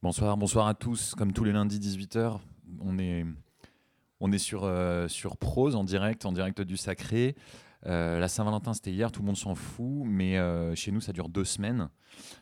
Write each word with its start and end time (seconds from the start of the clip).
Bonsoir, 0.00 0.36
bonsoir 0.36 0.68
à 0.68 0.74
tous. 0.74 1.16
Comme 1.16 1.32
tous 1.32 1.42
les 1.42 1.50
lundis 1.50 1.80
18h, 1.80 2.38
on 2.80 3.00
est, 3.00 3.26
on 4.20 4.30
est 4.30 4.38
sur, 4.38 4.62
euh, 4.62 5.08
sur 5.08 5.36
Prose 5.36 5.74
en 5.74 5.82
direct, 5.82 6.24
en 6.24 6.30
direct 6.30 6.60
du 6.60 6.76
Sacré. 6.76 7.34
Euh, 7.86 8.18
la 8.18 8.28
Saint-Valentin, 8.28 8.74
c'était 8.74 8.92
hier, 8.92 9.12
tout 9.12 9.20
le 9.20 9.26
monde 9.26 9.36
s'en 9.36 9.54
fout, 9.54 10.02
mais 10.04 10.36
euh, 10.36 10.74
chez 10.74 10.90
nous, 10.90 11.00
ça 11.00 11.12
dure 11.12 11.28
deux 11.28 11.44
semaines. 11.44 11.88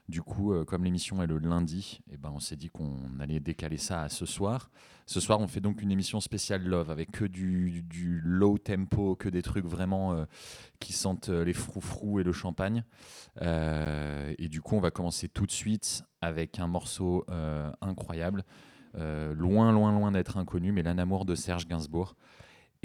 Du 0.09 0.23
coup, 0.23 0.55
comme 0.65 0.85
l'émission 0.85 1.23
est 1.23 1.27
le 1.27 1.39
lundi, 1.39 2.01
eh 2.11 2.17
ben, 2.17 2.31
on 2.33 2.41
s'est 2.41 2.57
dit 2.57 2.71
qu'on 2.71 3.21
allait 3.21 3.41
décaler 3.41 3.77
ça 3.77 4.03
à 4.03 4.09
ce 4.09 4.25
soir. 4.25 4.71
Ce 5.05 5.21
soir, 5.21 5.41
on 5.41 5.49
fait 5.49 5.61
donc 5.61 5.83
une 5.83 5.91
émission 5.91 6.21
spéciale 6.21 6.63
Love 6.63 6.91
avec 6.91 7.11
que 7.11 7.27
du, 7.27 7.83
du 7.83 8.21
low 8.25 8.57
tempo, 8.57 9.17
que 9.17 9.29
des 9.29 9.43
trucs 9.43 9.67
vraiment 9.67 10.25
qui 10.81 10.95
sentent 10.95 11.29
les 11.29 11.53
froufrous 11.53 12.21
et 12.21 12.23
le 12.23 12.33
champagne. 12.33 12.85
et 13.43 14.49
du 14.49 14.63
coup, 14.63 14.77
on 14.77 14.81
va 14.81 14.91
commencer 14.91 15.29
tout 15.29 15.45
de 15.45 15.53
suite 15.53 16.05
avec 16.27 16.59
un 16.59 16.67
morceau 16.67 17.25
euh, 17.31 17.71
incroyable, 17.81 18.45
euh, 18.97 19.35
loin, 19.35 19.73
loin, 19.73 19.93
loin 19.93 20.13
d'être 20.13 20.37
inconnu, 20.37 20.73
mais 20.73 20.83
L'Anamour 20.83 21.25
de 21.25 21.35
Serge 21.35 21.67
Gainsbourg. 21.67 22.17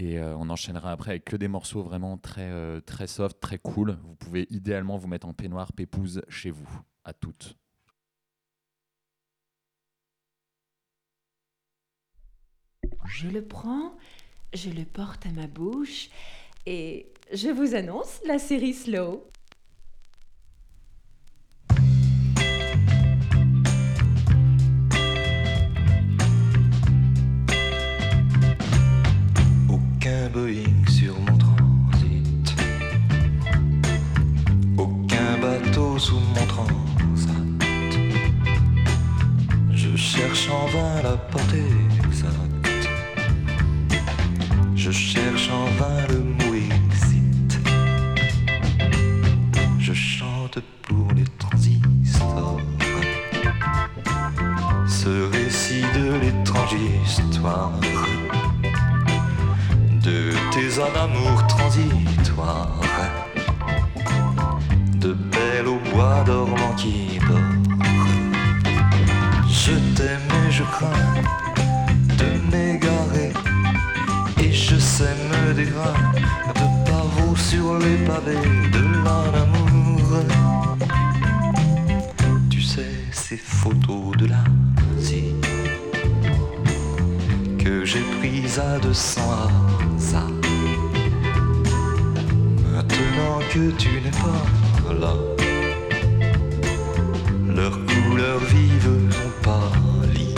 Et 0.01 0.17
euh, 0.17 0.35
on 0.35 0.49
enchaînera 0.49 0.91
après 0.91 1.11
avec 1.11 1.25
que 1.25 1.35
des 1.35 1.47
morceaux 1.47 1.83
vraiment 1.83 2.17
très, 2.17 2.81
très 2.81 3.05
soft, 3.05 3.39
très 3.39 3.59
cool. 3.59 3.99
Vous 4.03 4.15
pouvez 4.15 4.47
idéalement 4.49 4.97
vous 4.97 5.07
mettre 5.07 5.27
en 5.27 5.33
peignoir 5.33 5.73
pépouse 5.73 6.23
chez 6.27 6.49
vous. 6.49 6.67
À 7.03 7.13
toutes. 7.13 7.55
Je 13.05 13.27
le 13.27 13.43
prends, 13.43 13.93
je 14.55 14.71
le 14.71 14.85
porte 14.85 15.27
à 15.27 15.31
ma 15.31 15.45
bouche 15.45 16.09
et 16.65 17.05
je 17.31 17.49
vous 17.49 17.75
annonce 17.75 18.21
la 18.25 18.39
série 18.39 18.73
Slow. 18.73 19.23
Boeing 30.33 30.87
sur 30.87 31.13
mon 31.19 31.37
transit. 31.37 32.55
Aucun 34.77 35.37
bateau 35.41 35.97
sous 35.97 36.19
mon 36.19 36.45
transat. 36.45 37.35
Je 39.73 39.95
cherche 39.97 40.49
en 40.49 40.67
vain 40.67 41.01
la 41.03 41.17
portée 41.17 41.65
exacte. 42.05 42.87
Je 44.75 44.91
cherche 44.91 45.49
en 45.49 45.65
vain 45.79 46.07
le 46.09 46.19
mot 46.19 46.55
exit. 46.55 47.59
Je 49.79 49.93
chante 49.93 50.59
pour 50.83 51.11
les 51.13 51.25
transistors. 51.39 52.61
Ce 54.87 55.29
récit 55.31 55.83
de 55.95 56.13
l'étrange 56.21 56.75
histoire 57.03 57.80
tes 60.51 60.79
amours 60.79 61.47
transitoires, 61.47 62.81
de 64.95 65.13
belles 65.13 65.67
au 65.67 65.79
bois 65.89 66.23
dormant 66.25 66.75
qui 66.75 67.19
dort. 67.27 67.39
Je 69.47 69.71
t'aime 69.95 70.29
et 70.45 70.51
je 70.51 70.63
crains 70.63 71.13
de 72.19 72.51
m'égarer, 72.51 73.31
et 74.43 74.51
je 74.51 74.75
sème 74.75 75.31
des 75.55 75.65
grains 75.65 76.11
de 76.59 76.89
pavots 76.89 77.35
sur 77.35 77.77
les 77.79 77.97
pavés 78.05 78.47
de 78.75 78.83
l'amour. 79.05 80.09
Tu 82.49 82.61
sais, 82.61 82.91
ces 83.11 83.37
photos 83.37 84.17
de 84.17 84.27
l'Asie 84.27 85.33
que 87.57 87.85
j'ai 87.85 88.03
prises 88.19 88.59
à 88.59 88.79
deux 88.79 88.93
cents 88.93 89.47
Maintenant 93.01 93.39
que 93.51 93.71
tu 93.77 93.89
n'es 94.01 94.11
pas 94.11 94.93
là, 94.93 95.13
leurs 97.47 97.79
couleurs 97.85 98.39
vives 98.39 98.89
ont 98.89 99.43
pâli. 99.43 100.35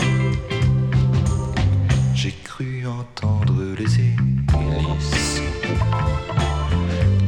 J'ai 2.14 2.34
cru 2.42 2.86
entendre 2.86 3.54
les 3.78 4.00
hélices 4.00 5.42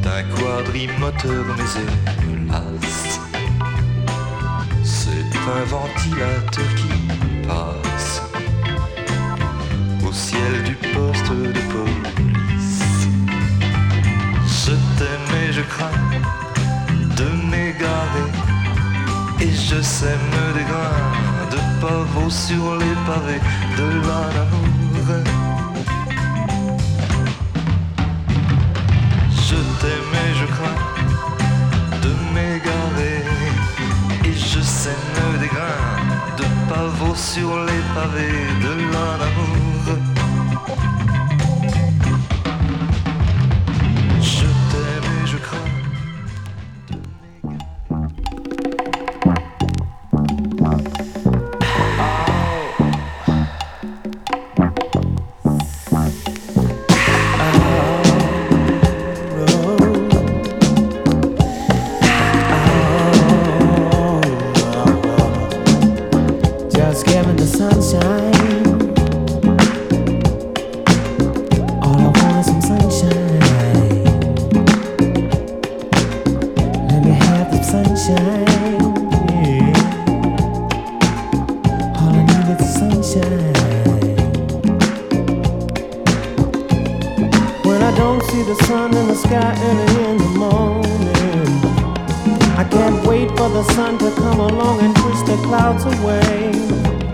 d'un 0.02 0.22
quadrimoteur, 0.36 1.44
mais 1.58 1.70
hélas, 2.32 3.20
c'est 4.82 5.32
un 5.56 5.64
ventilateur 5.64 6.74
qui 6.76 7.46
passe 7.46 8.22
au 10.06 10.12
ciel 10.12 10.62
du 10.64 10.74
poste 10.74 11.30
de 11.30 11.60
police. 11.72 12.15
Je 14.96 15.04
t'aime 15.04 15.48
et 15.48 15.52
je 15.52 15.60
crains 15.60 15.90
de 17.16 17.28
m'égarer. 17.50 18.28
Et 19.40 19.52
je 19.52 19.82
sème 19.82 20.30
des 20.54 20.64
grains 20.64 21.50
de 21.50 21.58
pavots 21.82 22.30
sur 22.30 22.76
les 22.76 22.96
pavés 23.04 23.42
de 23.76 23.88
l'amour. 24.06 25.08
Je 29.48 29.56
t'aime 29.80 30.14
et 30.24 30.34
je 30.40 30.46
crains 30.54 30.80
de 32.02 32.12
m'égarer. 32.32 33.20
Et 34.24 34.32
je 34.32 34.60
sème 34.60 34.94
des 35.40 35.48
grains 35.48 36.38
de 36.38 36.44
pavots 36.70 37.14
sur 37.14 37.64
les 37.64 37.82
pavés 37.94 38.46
de 38.62 38.72
l'amour. 38.92 40.05
don't 87.96 88.22
see 88.24 88.42
the 88.42 88.54
sun 88.66 88.94
in 88.94 89.08
the 89.08 89.14
sky 89.14 89.54
early 89.68 90.10
in 90.10 90.16
the 90.18 90.32
morning. 90.38 91.48
I 92.56 92.64
can't 92.70 93.06
wait 93.06 93.28
for 93.30 93.48
the 93.48 93.64
sun 93.72 93.98
to 93.98 94.10
come 94.14 94.40
along 94.40 94.80
and 94.80 94.94
push 94.94 95.20
the 95.22 95.36
clouds 95.46 95.84
away. 95.84 96.52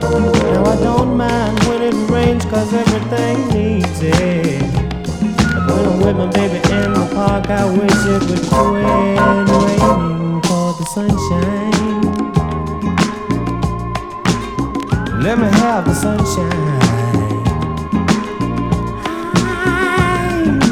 Now 0.00 0.65
I 0.65 0.76
don't 0.82 1.16
mind 1.16 1.59
when 1.65 1.82
it 1.82 1.94
rains, 2.10 2.44
cause 2.44 2.72
everything 2.75 3.37
needs 3.54 4.00
it. 4.03 4.62
But 5.66 5.76
when 5.76 5.87
I'm 5.87 6.00
with 6.00 6.16
my 6.16 6.26
baby 6.31 6.59
in 6.75 6.93
the 6.94 7.09
park, 7.14 7.49
I 7.49 7.64
wish 7.64 8.00
it 8.14 8.22
would 8.28 8.43
quit 8.50 8.66
raining 8.82 10.43
for 10.43 10.75
the 10.78 10.84
sunshine. 10.94 11.73
Let 15.23 15.38
me 15.38 15.46
have 15.58 15.85
the 15.85 15.94
sunshine. 15.94 16.81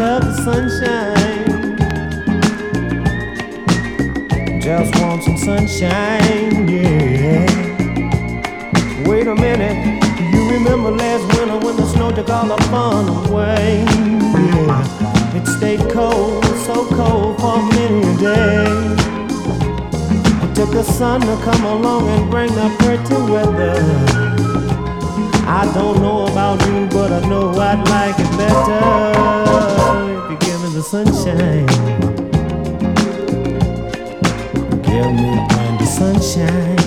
of 0.00 0.22
the 0.24 0.32
sunshine. 0.42 1.76
Just 4.60 4.94
want 5.00 5.22
some 5.24 5.36
sunshine, 5.36 6.68
yeah. 6.68 7.46
Wait 9.06 9.26
a 9.26 9.34
minute, 9.34 10.00
you 10.32 10.50
remember 10.50 10.90
last 10.90 11.26
winter 11.38 11.58
when 11.64 11.76
the 11.76 11.86
snow 11.86 12.10
took 12.10 12.30
all 12.30 12.46
the 12.46 12.62
fun 12.64 13.08
away? 13.28 13.84
Yeah, 13.88 15.36
it 15.36 15.46
stayed 15.46 15.80
cold, 15.90 16.44
so 16.64 16.86
cold 16.86 17.38
for 17.40 17.58
many 17.58 18.02
a 18.02 18.16
day. 18.18 18.64
It 20.44 20.54
took 20.54 20.70
the 20.70 20.82
sun 20.82 21.20
to 21.20 21.36
come 21.42 21.64
along 21.64 22.08
and 22.08 22.30
bring 22.30 22.52
the 22.54 22.74
pretty 22.78 23.14
weather. 23.30 24.19
I 25.60 25.70
don't 25.74 26.00
know 26.00 26.26
about 26.26 26.58
you, 26.68 26.86
but 26.86 27.12
I 27.12 27.20
know 27.28 27.50
I'd 27.50 27.86
like 27.90 28.18
it 28.18 28.30
better 28.38 28.80
if 30.24 30.30
you 30.30 30.38
give 30.38 30.62
me 30.62 30.70
the 30.72 30.82
sunshine. 30.82 31.66
Give 34.82 35.12
me 35.12 35.36
the 35.78 35.84
sunshine. 35.84 36.79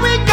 we 0.00 0.16
go. 0.24 0.31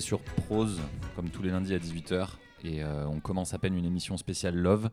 Sur 0.00 0.20
Prose, 0.20 0.80
comme 1.16 1.28
tous 1.28 1.42
les 1.42 1.50
lundis 1.50 1.74
à 1.74 1.78
18h. 1.78 2.28
Et 2.64 2.84
euh, 2.84 3.04
on 3.08 3.18
commence 3.18 3.52
à 3.52 3.58
peine 3.58 3.76
une 3.76 3.84
émission 3.84 4.16
spéciale 4.16 4.54
Love. 4.54 4.90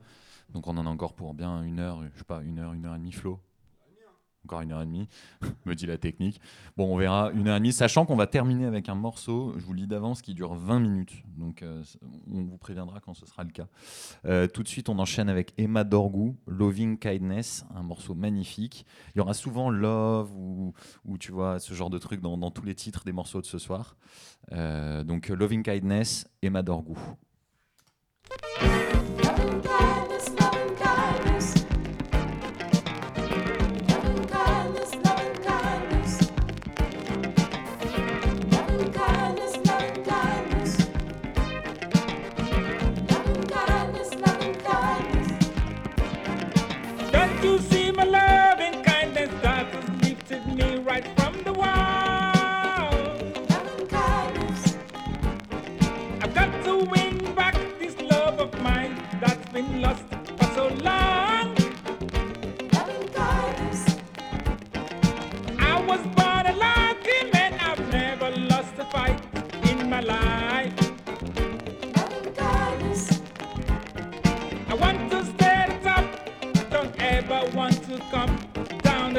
Donc 0.51 0.65
on 0.65 0.75
en 0.77 0.85
a 0.85 0.89
encore 0.89 1.13
pour 1.13 1.35
bien 1.35 1.61
une 1.61 1.79
heure, 1.79 2.01
je 2.11 2.17
sais 2.17 2.23
pas, 2.23 2.41
une 2.41 2.57
heure, 2.57 2.73
une 2.73 2.85
heure 2.85 2.95
et 2.95 2.97
demie, 2.97 3.11
Flo 3.11 3.39
encore 4.45 4.61
une 4.61 4.71
heure 4.71 4.81
et 4.81 4.85
demie, 4.85 5.07
me 5.65 5.75
dit 5.75 5.85
la 5.85 5.97
technique. 5.97 6.39
Bon, 6.77 6.93
on 6.93 6.97
verra 6.97 7.31
une 7.33 7.47
heure 7.47 7.57
et 7.57 7.59
demie, 7.59 7.73
sachant 7.73 8.05
qu'on 8.05 8.15
va 8.15 8.27
terminer 8.27 8.65
avec 8.65 8.89
un 8.89 8.95
morceau, 8.95 9.53
je 9.57 9.65
vous 9.65 9.73
le 9.73 9.81
dis 9.81 9.87
d'avance, 9.87 10.21
qui 10.21 10.33
dure 10.33 10.53
20 10.53 10.79
minutes. 10.79 11.23
Donc, 11.37 11.61
euh, 11.61 11.83
on 12.31 12.43
vous 12.43 12.57
préviendra 12.57 12.99
quand 12.99 13.13
ce 13.13 13.25
sera 13.25 13.43
le 13.43 13.51
cas. 13.51 13.67
Euh, 14.25 14.47
tout 14.47 14.63
de 14.63 14.67
suite, 14.67 14.89
on 14.89 14.99
enchaîne 14.99 15.29
avec 15.29 15.53
Emma 15.57 15.83
Dorgou, 15.83 16.35
Loving 16.47 16.97
Kindness, 16.97 17.65
un 17.75 17.83
morceau 17.83 18.15
magnifique. 18.15 18.85
Il 19.13 19.19
y 19.19 19.21
aura 19.21 19.33
souvent 19.33 19.69
Love 19.69 20.31
ou, 20.35 20.73
tu 21.19 21.31
vois, 21.31 21.59
ce 21.59 21.73
genre 21.73 21.89
de 21.89 21.97
truc 21.97 22.21
dans, 22.21 22.37
dans 22.37 22.51
tous 22.51 22.65
les 22.65 22.75
titres 22.75 23.03
des 23.05 23.11
morceaux 23.11 23.41
de 23.41 23.45
ce 23.45 23.57
soir. 23.57 23.97
Euh, 24.51 25.03
donc, 25.03 25.27
Loving 25.29 25.63
Kindness, 25.63 26.27
Emma 26.41 26.61
Dorgou. 26.61 26.97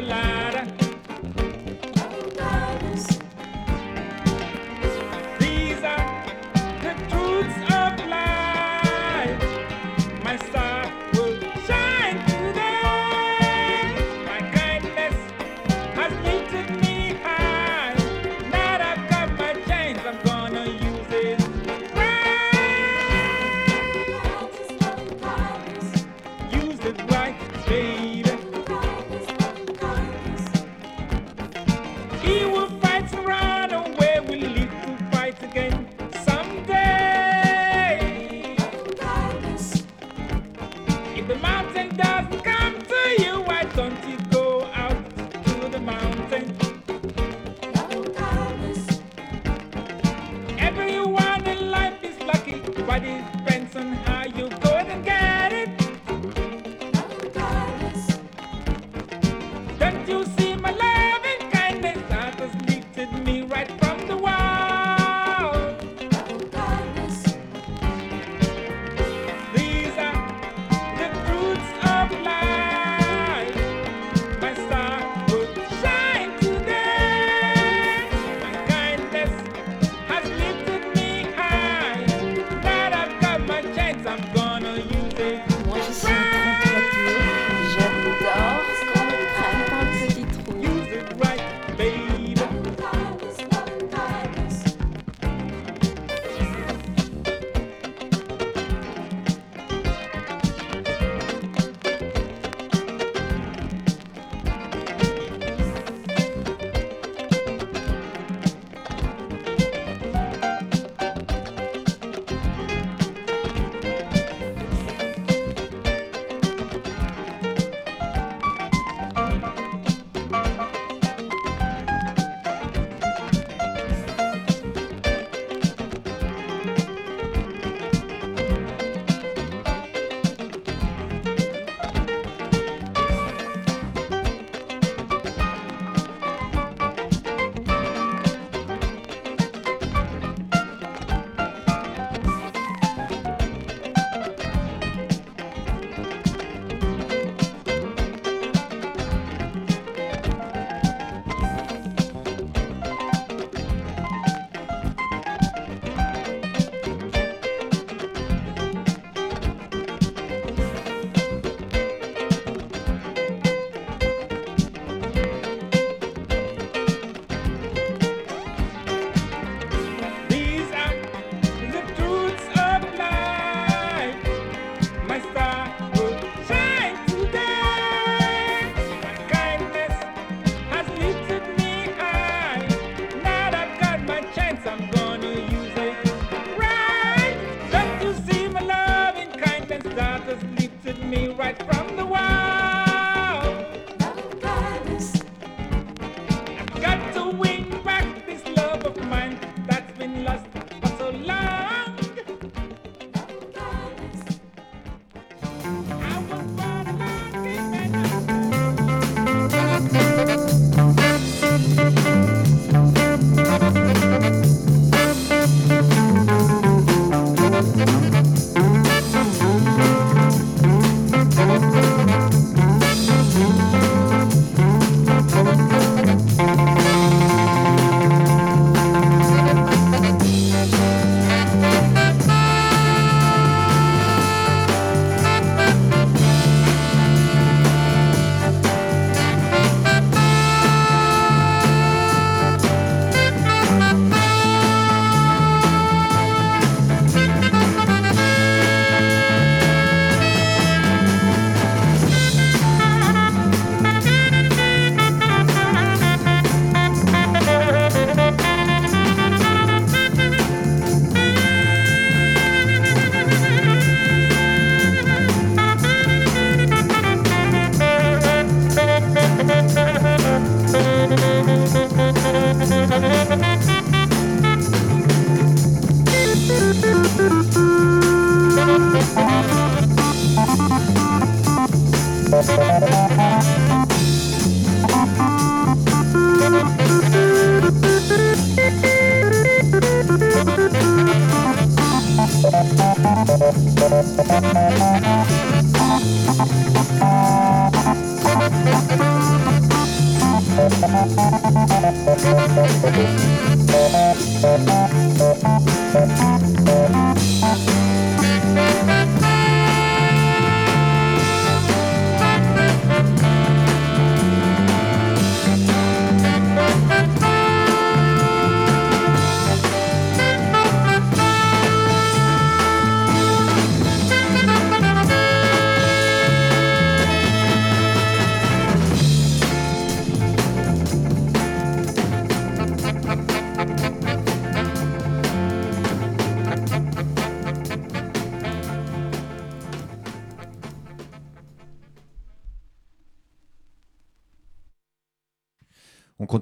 The 0.01 0.07
ladder. 0.07 0.50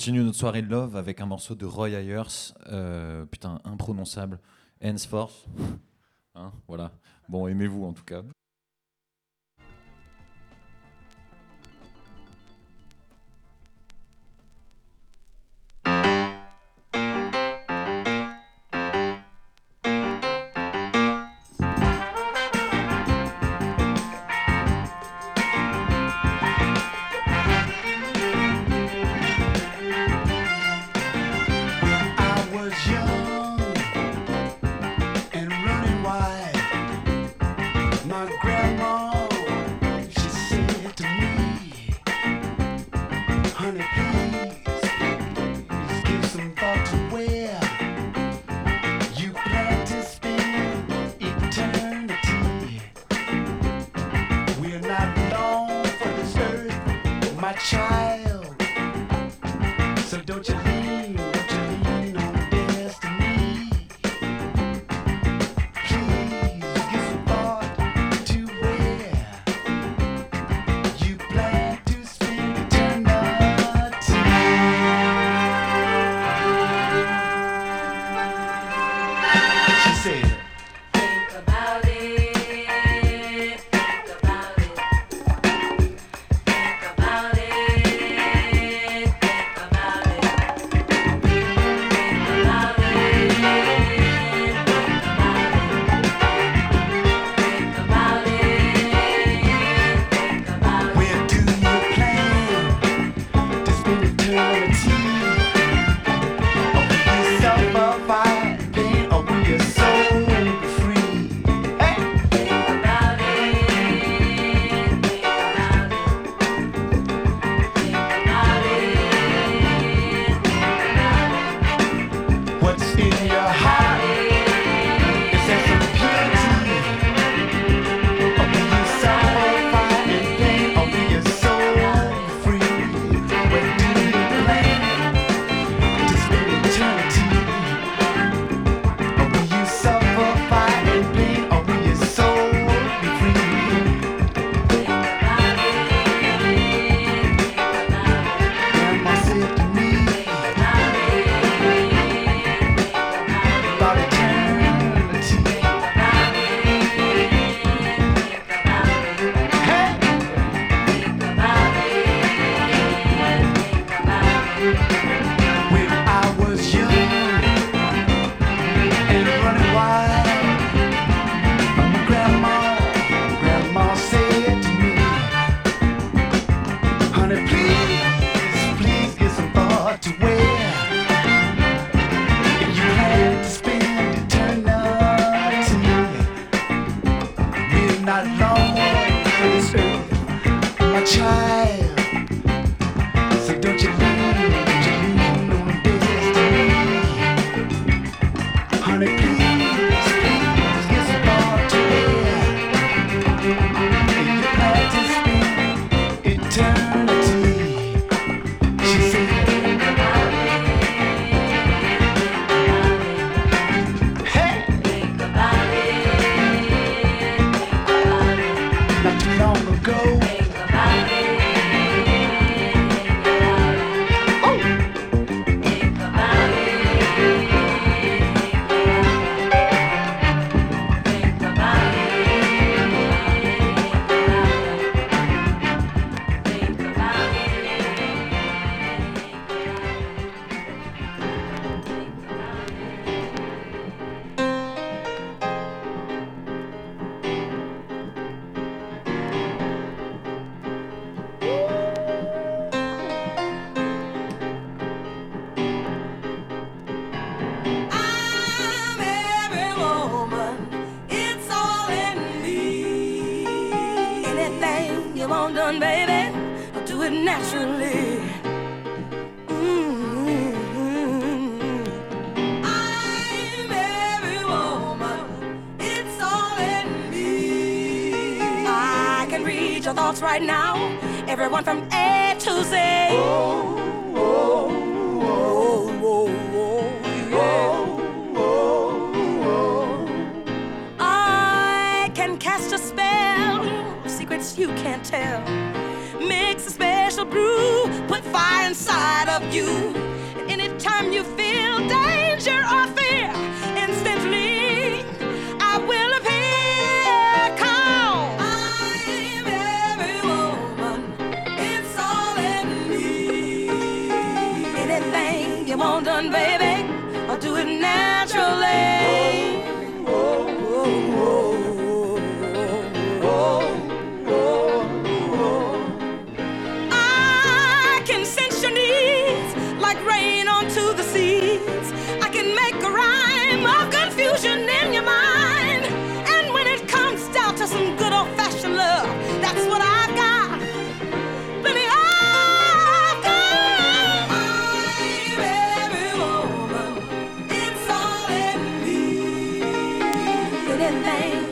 continue 0.09 0.25
notre 0.25 0.39
soirée 0.39 0.63
de 0.63 0.71
love 0.71 0.97
avec 0.97 1.21
un 1.21 1.27
morceau 1.27 1.55
de 1.55 1.67
Roy 1.67 1.91
Ayers, 1.91 2.55
euh, 2.69 3.27
putain, 3.27 3.61
imprononçable, 3.65 4.41
Henceforth. 4.83 5.47
Hein, 6.35 6.51
voilà. 6.67 6.93
Bon, 7.29 7.47
aimez-vous 7.47 7.85
en 7.85 7.93
tout 7.93 8.05
cas. 8.05 8.23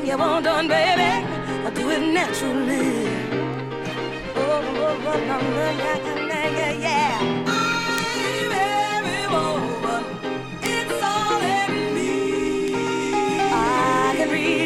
you 0.06 0.16
want 0.16 0.44
done, 0.44 0.68
baby. 0.68 1.26
I 1.66 1.70
do 1.74 1.90
it 1.90 2.00
naturally. 2.14 3.08
Oh, 4.36 4.62
oh, 4.78 5.06
oh, 5.08 5.18
yeah, 5.28 5.98
yeah, 5.98 6.50
yeah. 6.50 6.72
yeah. 6.72 7.46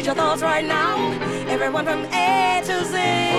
Your 0.03 0.15
thoughts 0.15 0.41
right 0.41 0.65
now, 0.65 1.11
everyone 1.47 1.85
from 1.85 2.03
A 2.05 2.61
to 2.65 2.83
Z. 2.85 3.30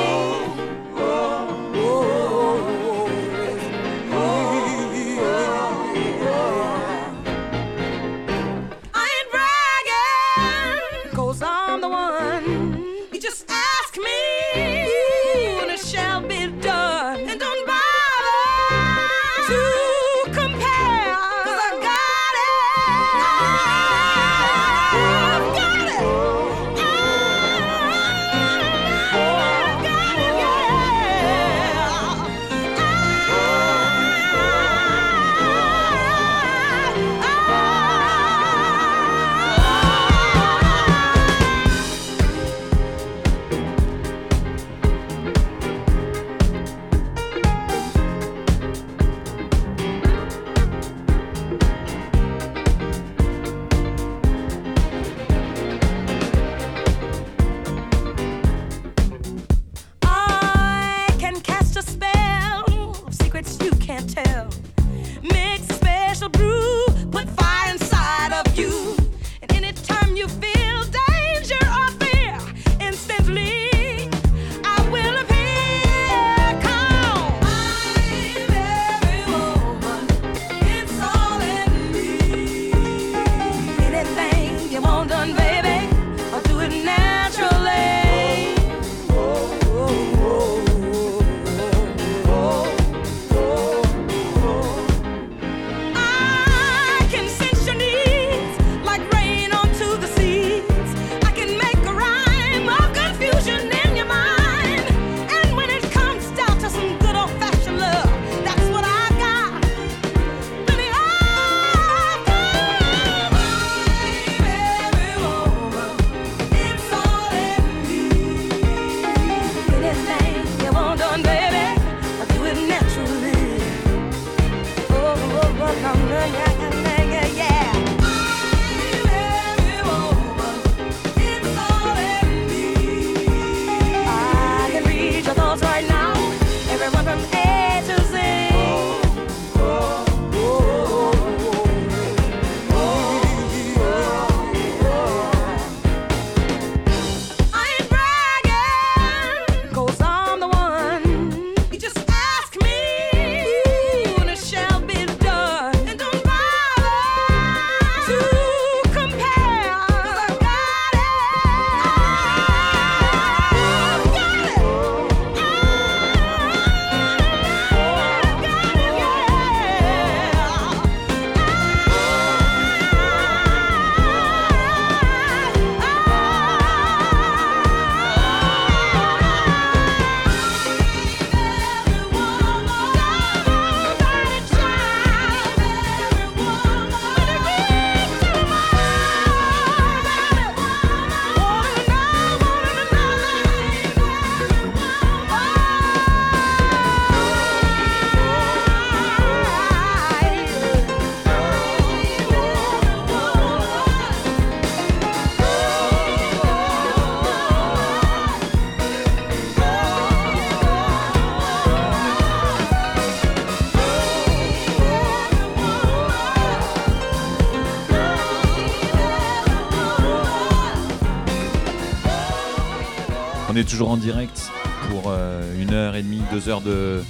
On 223.52 223.56
est 223.56 223.68
toujours 223.68 223.90
en 223.90 223.98
direct 223.98 224.50
pour 224.88 225.10
euh, 225.10 225.60
une 225.60 225.74
heure 225.74 225.94
et 225.94 226.02
demie, 226.02 226.22
deux 226.32 226.48
heures 226.48 226.62
de, 226.62 227.02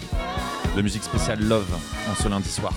de 0.76 0.82
musique 0.82 1.04
spéciale 1.04 1.38
Love 1.40 1.72
en 2.10 2.20
ce 2.20 2.28
lundi 2.28 2.48
soir. 2.48 2.72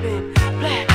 been 0.00 0.32
black. 0.60 0.89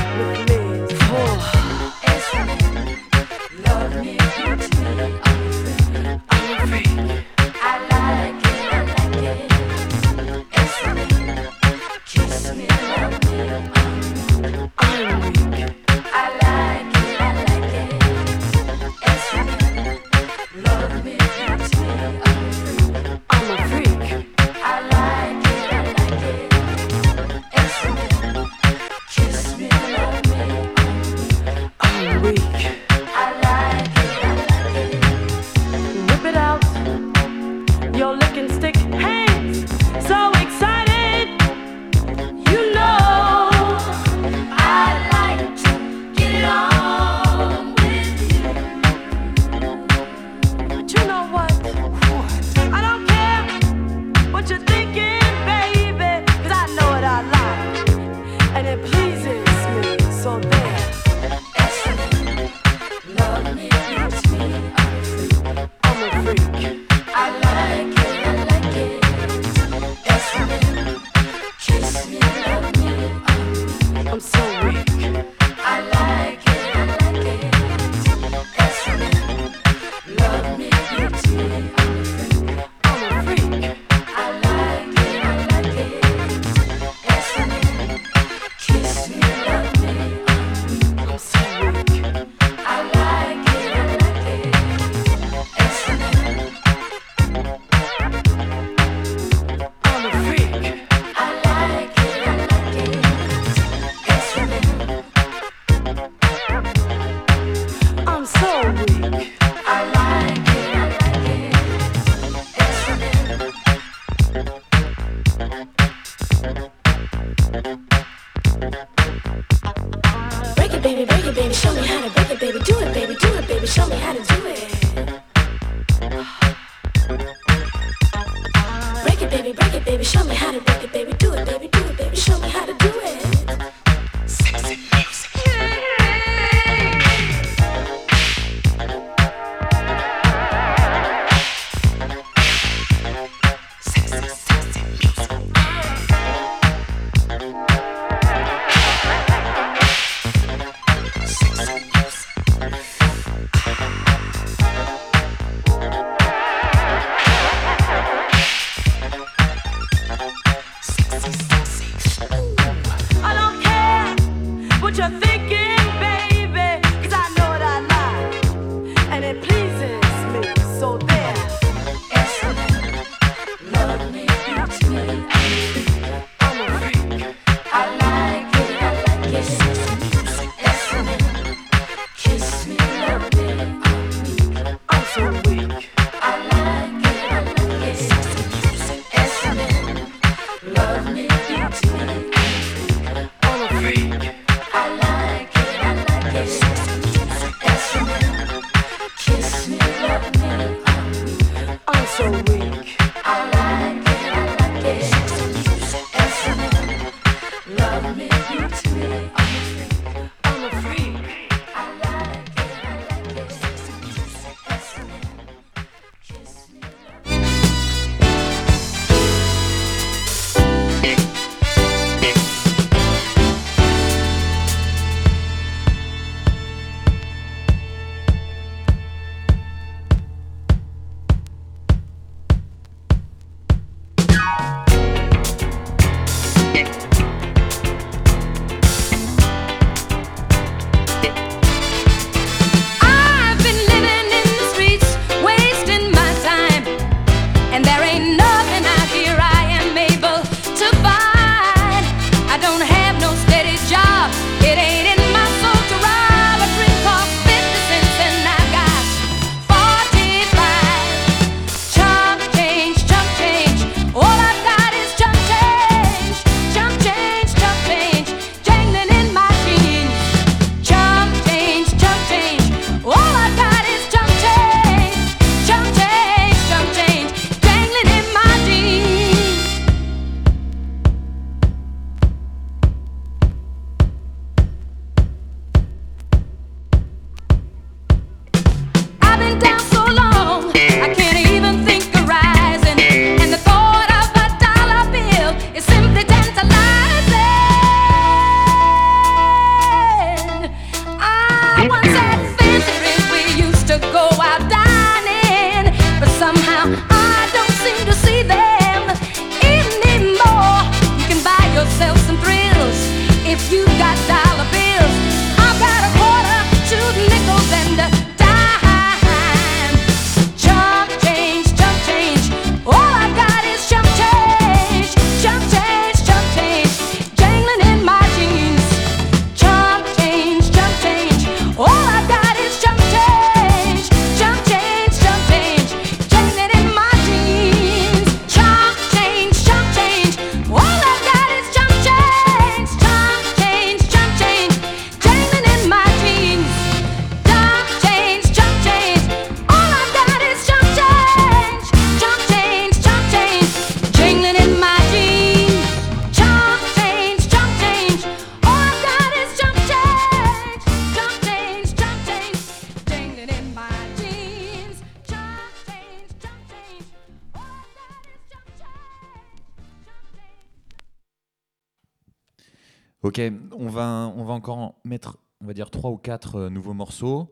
quatre 376.26 376.56
euh, 376.56 376.70
nouveaux 376.70 376.96
morceaux. 376.96 377.52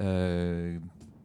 Euh, 0.00 0.78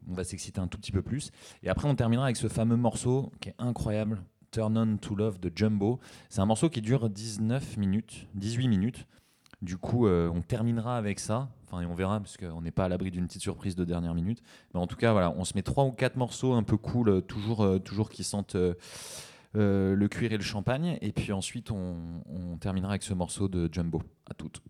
on 0.09 0.13
va 0.13 0.25
s'exciter 0.25 0.59
un 0.59 0.67
tout 0.67 0.77
petit 0.77 0.91
peu 0.91 1.01
plus. 1.01 1.31
Et 1.63 1.69
après, 1.69 1.87
on 1.87 1.95
terminera 1.95 2.25
avec 2.25 2.35
ce 2.35 2.49
fameux 2.49 2.75
morceau 2.75 3.31
qui 3.39 3.49
est 3.49 3.55
incroyable, 3.57 4.21
Turn 4.51 4.77
On 4.77 4.97
to 4.97 5.15
Love 5.15 5.39
de 5.39 5.49
Jumbo. 5.55 5.99
C'est 6.27 6.41
un 6.41 6.45
morceau 6.45 6.69
qui 6.69 6.81
dure 6.81 7.09
19 7.09 7.77
minutes, 7.77 8.27
18 8.35 8.67
minutes. 8.67 9.07
Du 9.61 9.77
coup, 9.77 10.07
euh, 10.07 10.29
on 10.33 10.41
terminera 10.41 10.97
avec 10.97 11.19
ça. 11.19 11.49
Enfin, 11.65 11.81
et 11.81 11.85
on 11.85 11.95
verra, 11.95 12.19
parce 12.19 12.35
qu'on 12.35 12.61
n'est 12.61 12.71
pas 12.71 12.85
à 12.85 12.89
l'abri 12.89 13.11
d'une 13.11 13.27
petite 13.27 13.43
surprise 13.43 13.75
de 13.77 13.85
dernière 13.85 14.13
minute. 14.13 14.41
Mais 14.73 14.81
en 14.81 14.87
tout 14.87 14.97
cas, 14.97 15.13
voilà, 15.13 15.31
on 15.37 15.45
se 15.45 15.53
met 15.55 15.61
trois 15.61 15.85
ou 15.85 15.91
quatre 15.91 16.17
morceaux 16.17 16.53
un 16.53 16.63
peu 16.63 16.75
cool, 16.75 17.21
toujours, 17.21 17.81
toujours 17.83 18.09
qui 18.09 18.25
sentent 18.25 18.57
le 19.53 20.07
cuir 20.07 20.33
et 20.33 20.37
le 20.37 20.43
champagne. 20.43 20.97
Et 21.01 21.13
puis 21.13 21.31
ensuite, 21.31 21.71
on, 21.71 22.23
on 22.25 22.57
terminera 22.57 22.91
avec 22.91 23.03
ce 23.03 23.13
morceau 23.13 23.47
de 23.47 23.69
Jumbo. 23.71 24.01
À 24.29 24.33
toutes. 24.33 24.61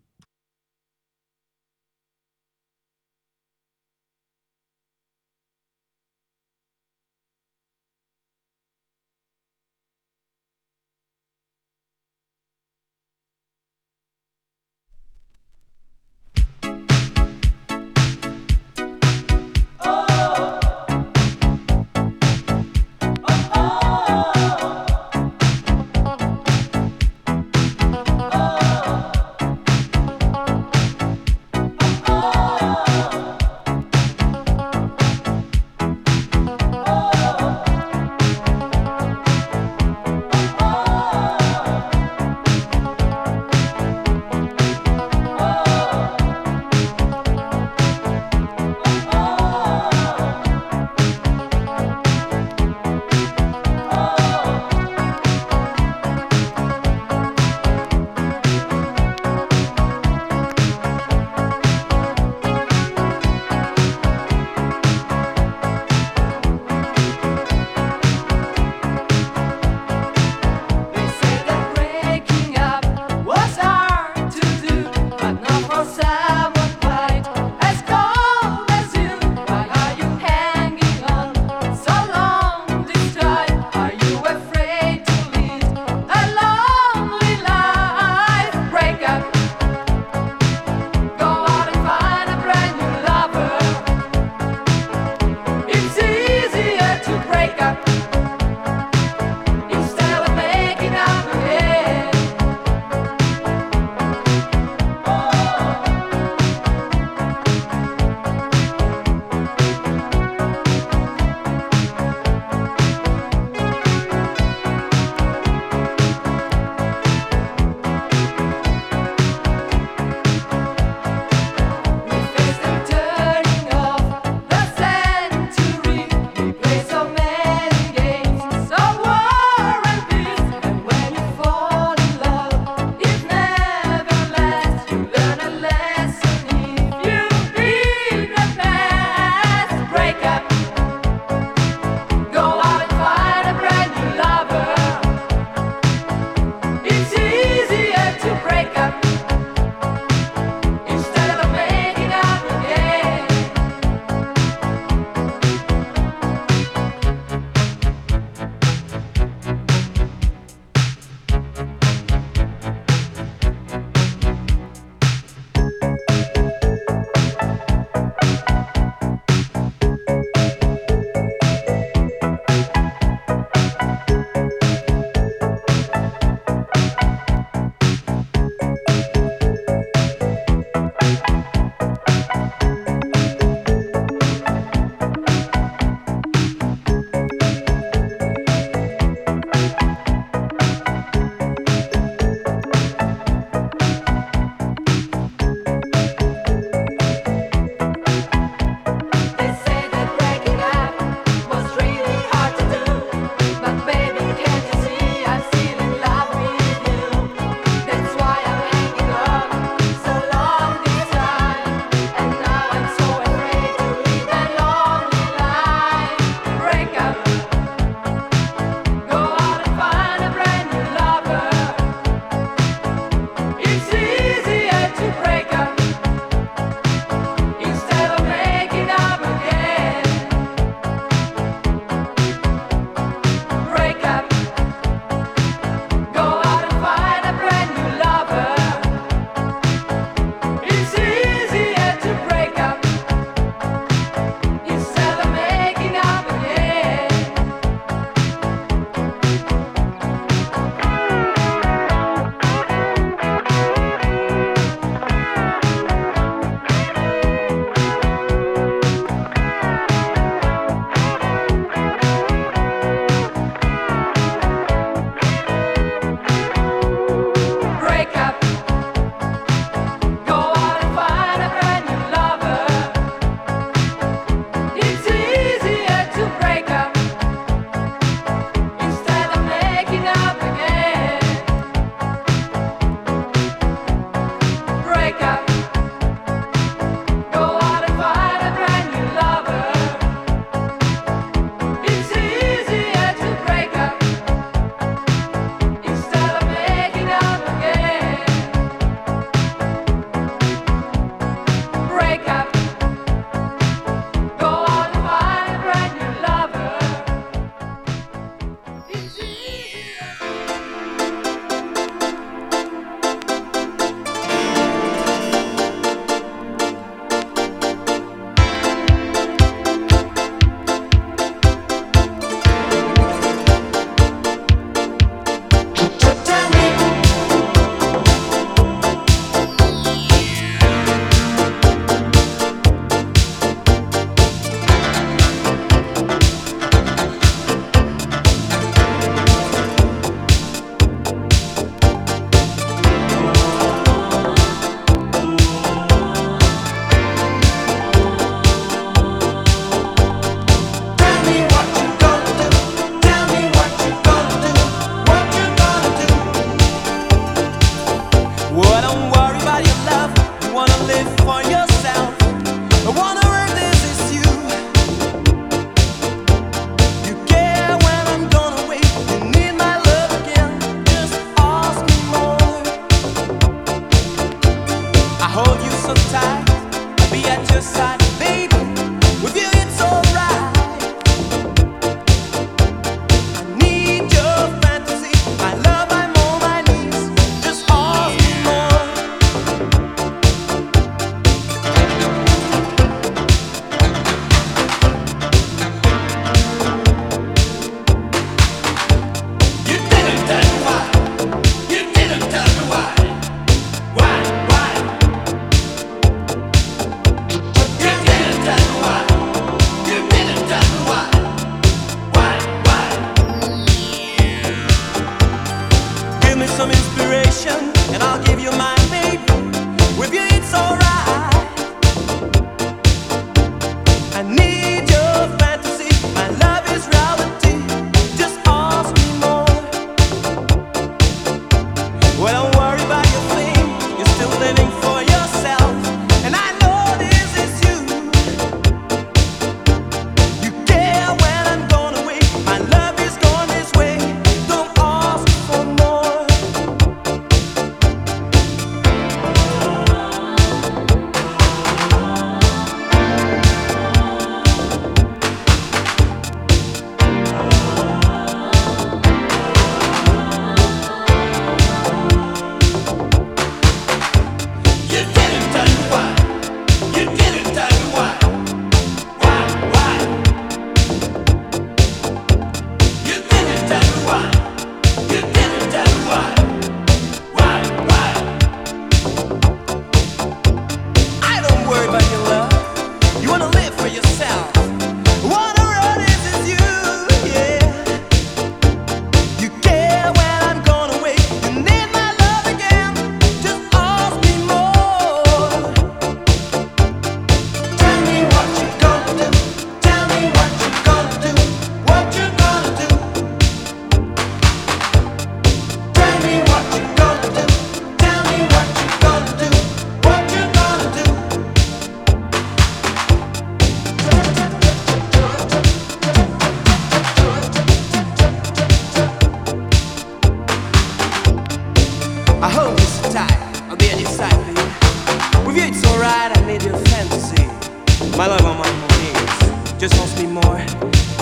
just 529.80 529.98
wants 529.98 530.14
me 530.20 530.26
more. 530.26 530.60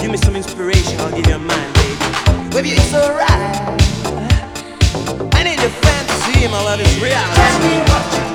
Give 0.03 0.11
me 0.11 0.17
some 0.17 0.35
inspiration, 0.35 0.99
I'll 0.99 1.15
give 1.15 1.29
you 1.29 1.39
mine, 1.39 1.73
baby. 1.75 2.51
Baby, 2.51 2.71
it's 2.71 2.93
alright. 2.93 3.31
I 5.33 5.43
need 5.45 5.61
your 5.61 5.71
fantasy, 5.71 6.49
my 6.49 6.61
love 6.65 6.81
is 6.81 7.01
reality. 7.01 7.37
Tell 7.39 7.61
me 7.63 7.79
what 7.87 8.05
you 8.15 8.28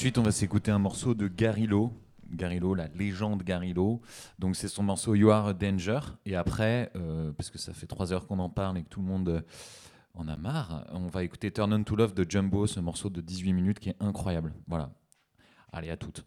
suite, 0.00 0.16
on 0.16 0.22
va 0.22 0.32
s'écouter 0.32 0.70
un 0.70 0.78
morceau 0.78 1.12
de 1.12 1.28
Garillo. 1.28 1.92
Garillo, 2.32 2.74
la 2.74 2.88
légende 2.88 3.42
Garillo. 3.42 4.00
Donc 4.38 4.56
c'est 4.56 4.68
son 4.68 4.82
morceau 4.82 5.14
You 5.14 5.28
Are 5.30 5.48
a 5.48 5.52
Danger. 5.52 6.00
Et 6.24 6.36
après, 6.36 6.90
euh, 6.96 7.32
parce 7.32 7.50
que 7.50 7.58
ça 7.58 7.74
fait 7.74 7.86
trois 7.86 8.10
heures 8.10 8.26
qu'on 8.26 8.38
en 8.38 8.48
parle 8.48 8.78
et 8.78 8.82
que 8.82 8.88
tout 8.88 9.00
le 9.00 9.06
monde 9.06 9.28
euh, 9.28 9.42
en 10.14 10.26
a 10.26 10.36
marre, 10.36 10.86
on 10.94 11.06
va 11.08 11.22
écouter 11.22 11.50
Turn 11.50 11.70
On 11.74 11.84
To 11.84 11.96
Love 11.96 12.14
de 12.14 12.24
Jumbo, 12.26 12.66
ce 12.66 12.80
morceau 12.80 13.10
de 13.10 13.20
18 13.20 13.52
minutes 13.52 13.78
qui 13.78 13.90
est 13.90 13.96
incroyable. 14.00 14.54
Voilà. 14.68 14.90
Allez, 15.70 15.90
à 15.90 15.98
toutes. 15.98 16.24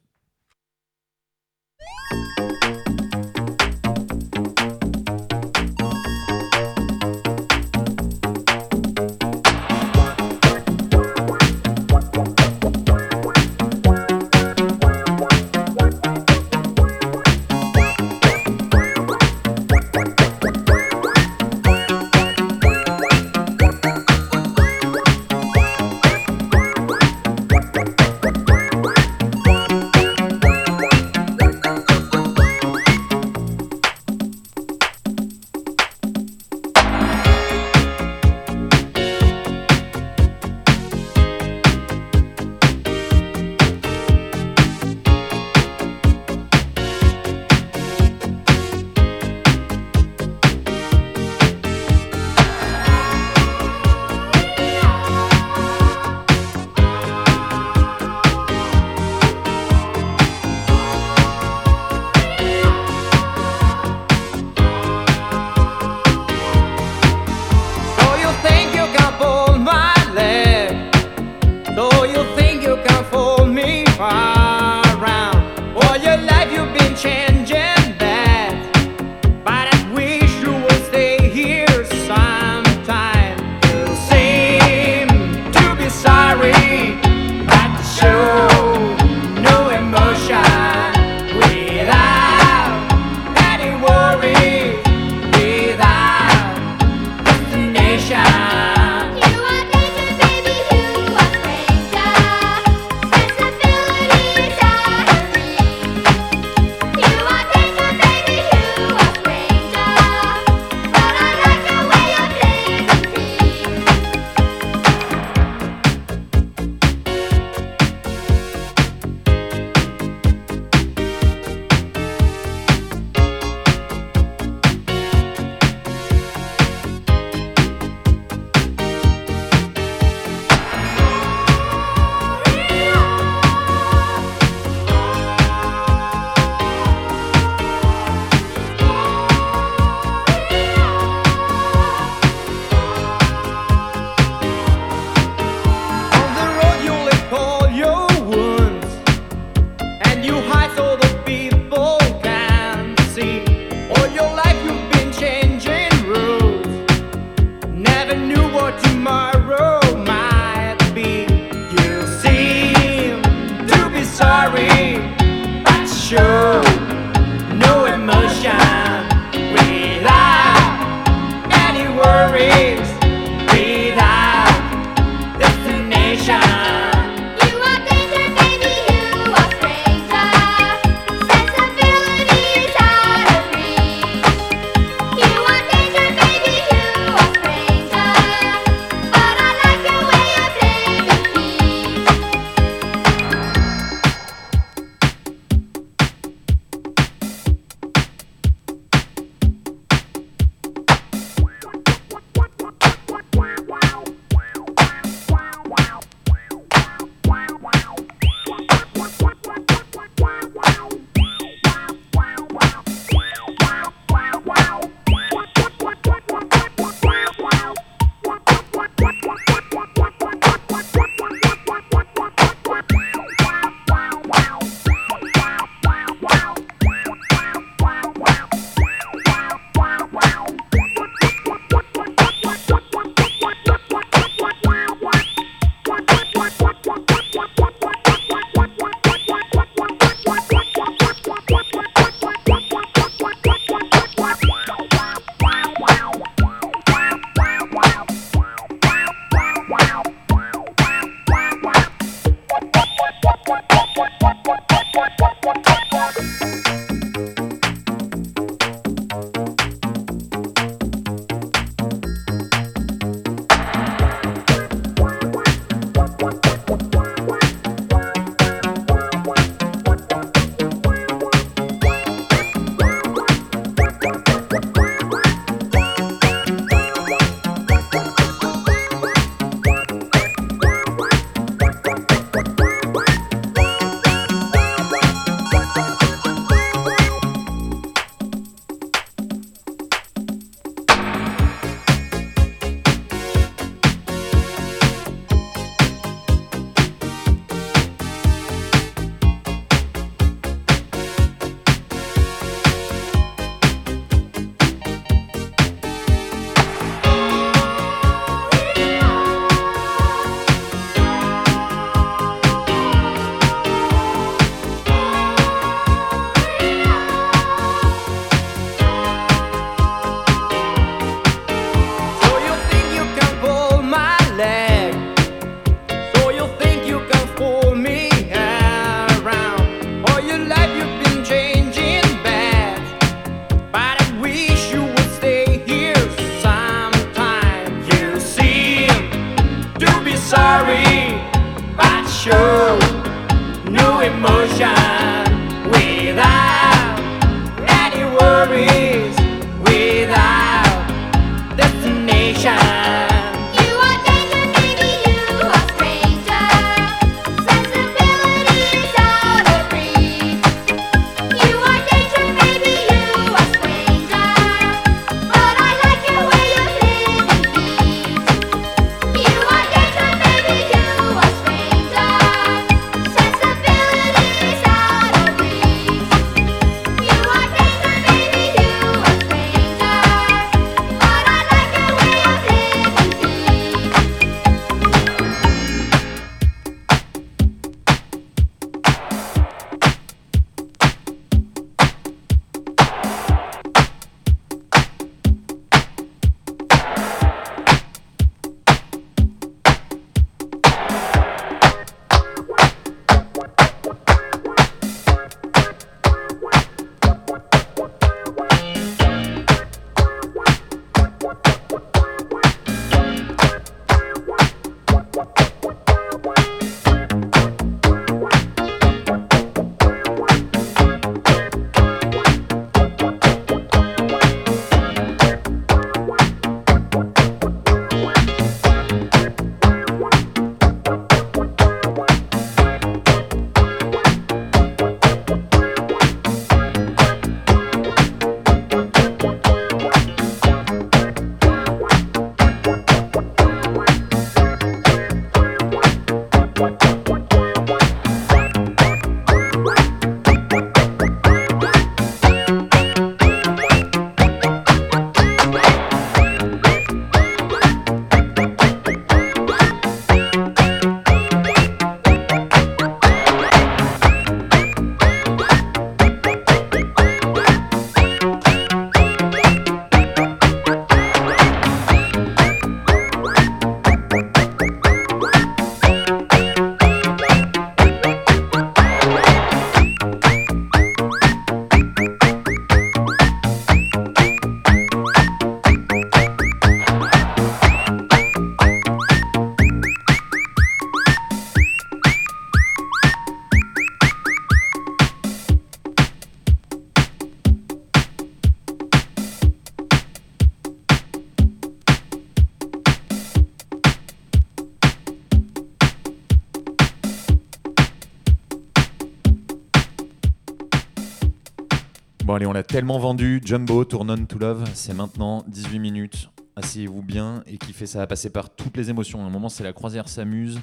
Tellement 512.74 512.98
vendu. 512.98 513.40
Jumbo, 513.46 513.86
Tourne 513.86 514.10
On 514.10 514.26
to 514.26 514.40
Love, 514.40 514.64
c'est 514.74 514.96
maintenant 514.96 515.44
18 515.48 515.78
minutes. 515.78 516.32
Asseyez-vous 516.56 517.04
bien 517.04 517.44
et 517.46 517.60
kiffez, 517.60 517.86
ça 517.86 518.00
va 518.00 518.08
passer 518.08 518.32
par 518.32 518.50
toutes 518.50 518.78
les 518.78 518.90
émotions. 518.90 519.24
À 519.24 519.28
un 519.28 519.30
moment, 519.30 519.48
c'est 519.48 519.64
la 519.64 519.74
croisière 519.74 520.10
s'amuse. 520.10 520.60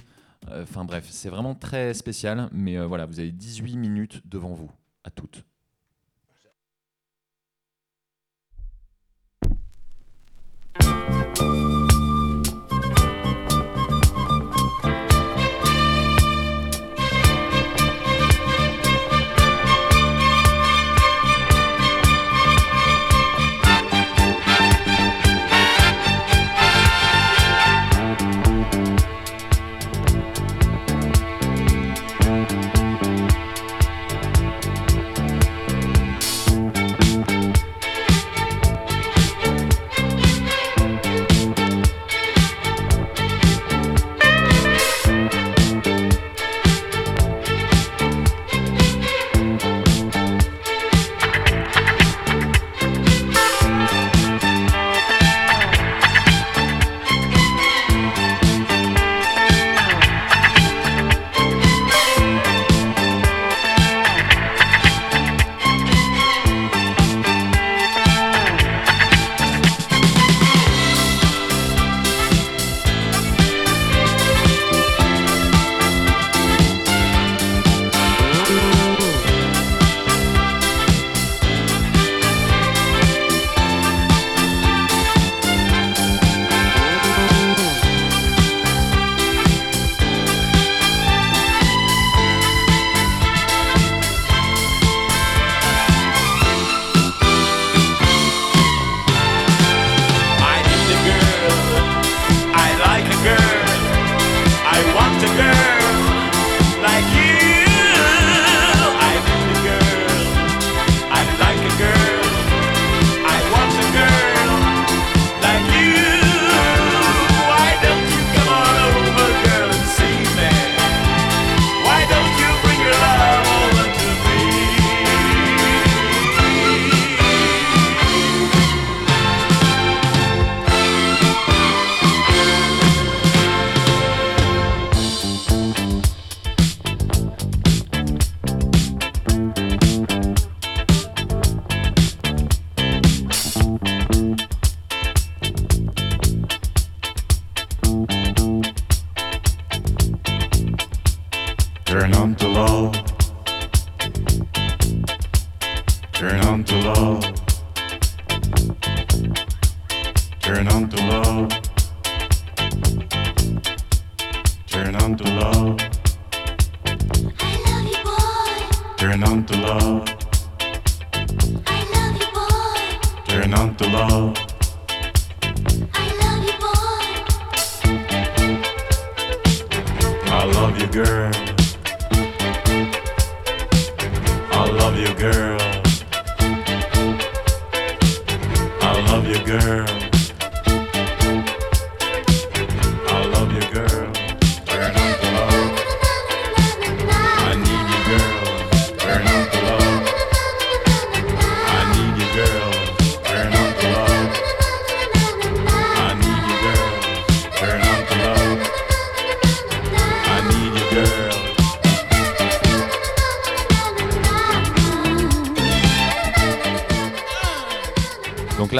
Euh, 0.48 0.64
Enfin 0.64 0.84
bref, 0.84 1.06
c'est 1.08 1.28
vraiment 1.28 1.54
très 1.54 1.94
spécial. 1.94 2.48
Mais 2.50 2.76
euh, 2.78 2.86
voilà, 2.88 3.06
vous 3.06 3.20
avez 3.20 3.30
18 3.30 3.76
minutes 3.76 4.22
devant 4.24 4.54
vous. 4.54 4.72
À 5.04 5.10
toutes. 5.10 5.44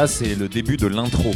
C'est 0.07 0.35
le 0.35 0.49
début 0.49 0.77
de 0.77 0.87
l'intro. 0.87 1.33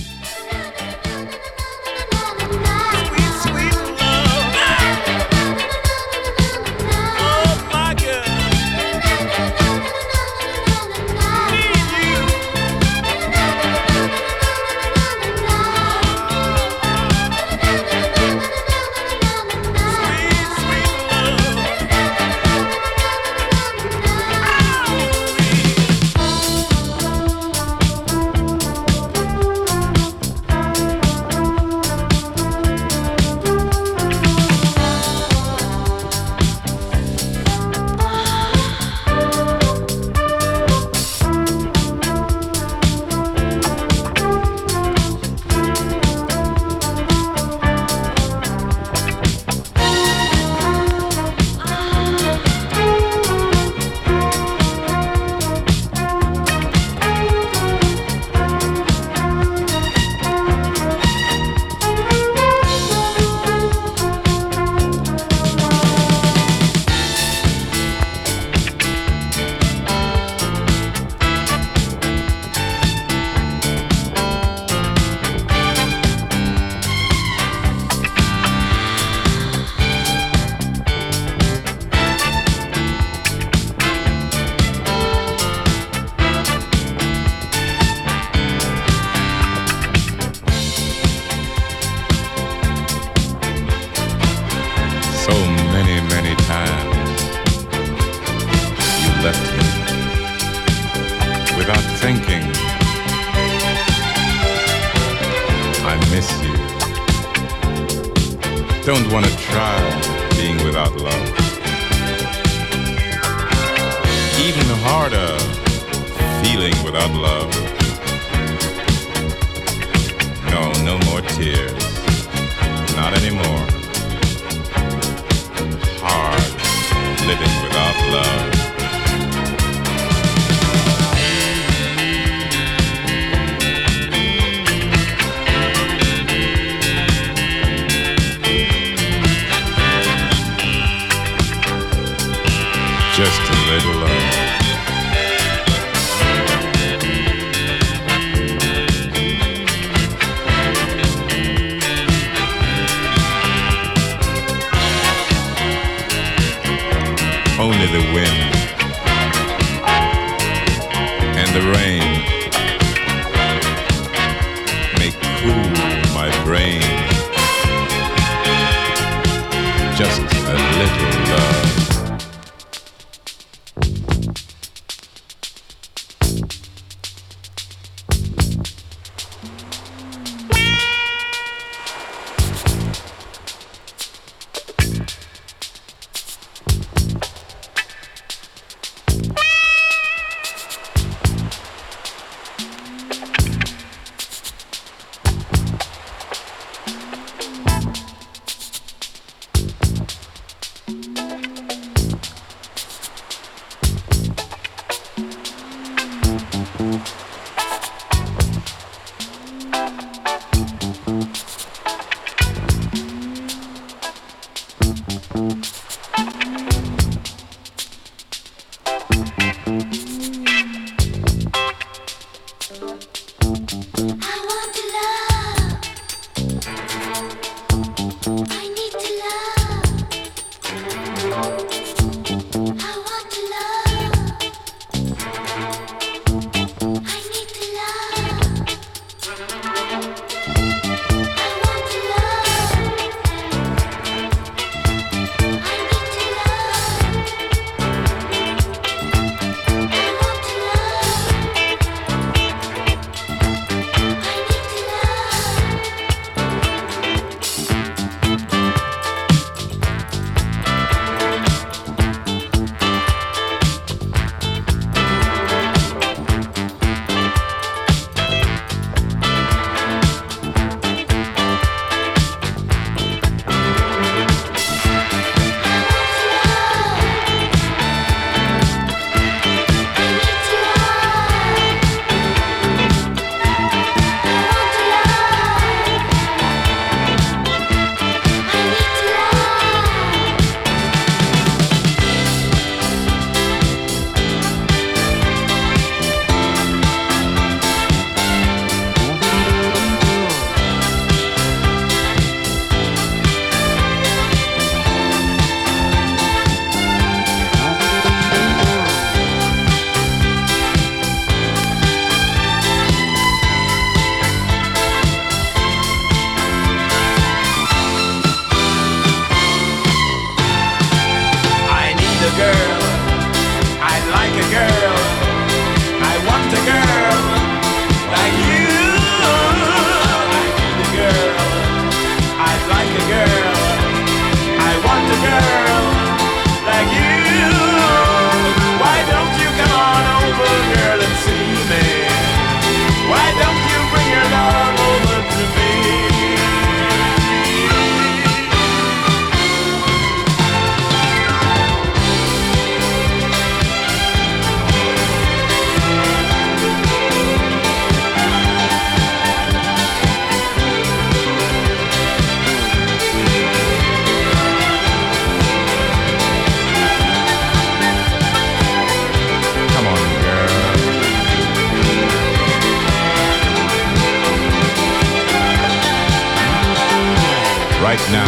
Yeah. 144.35 144.64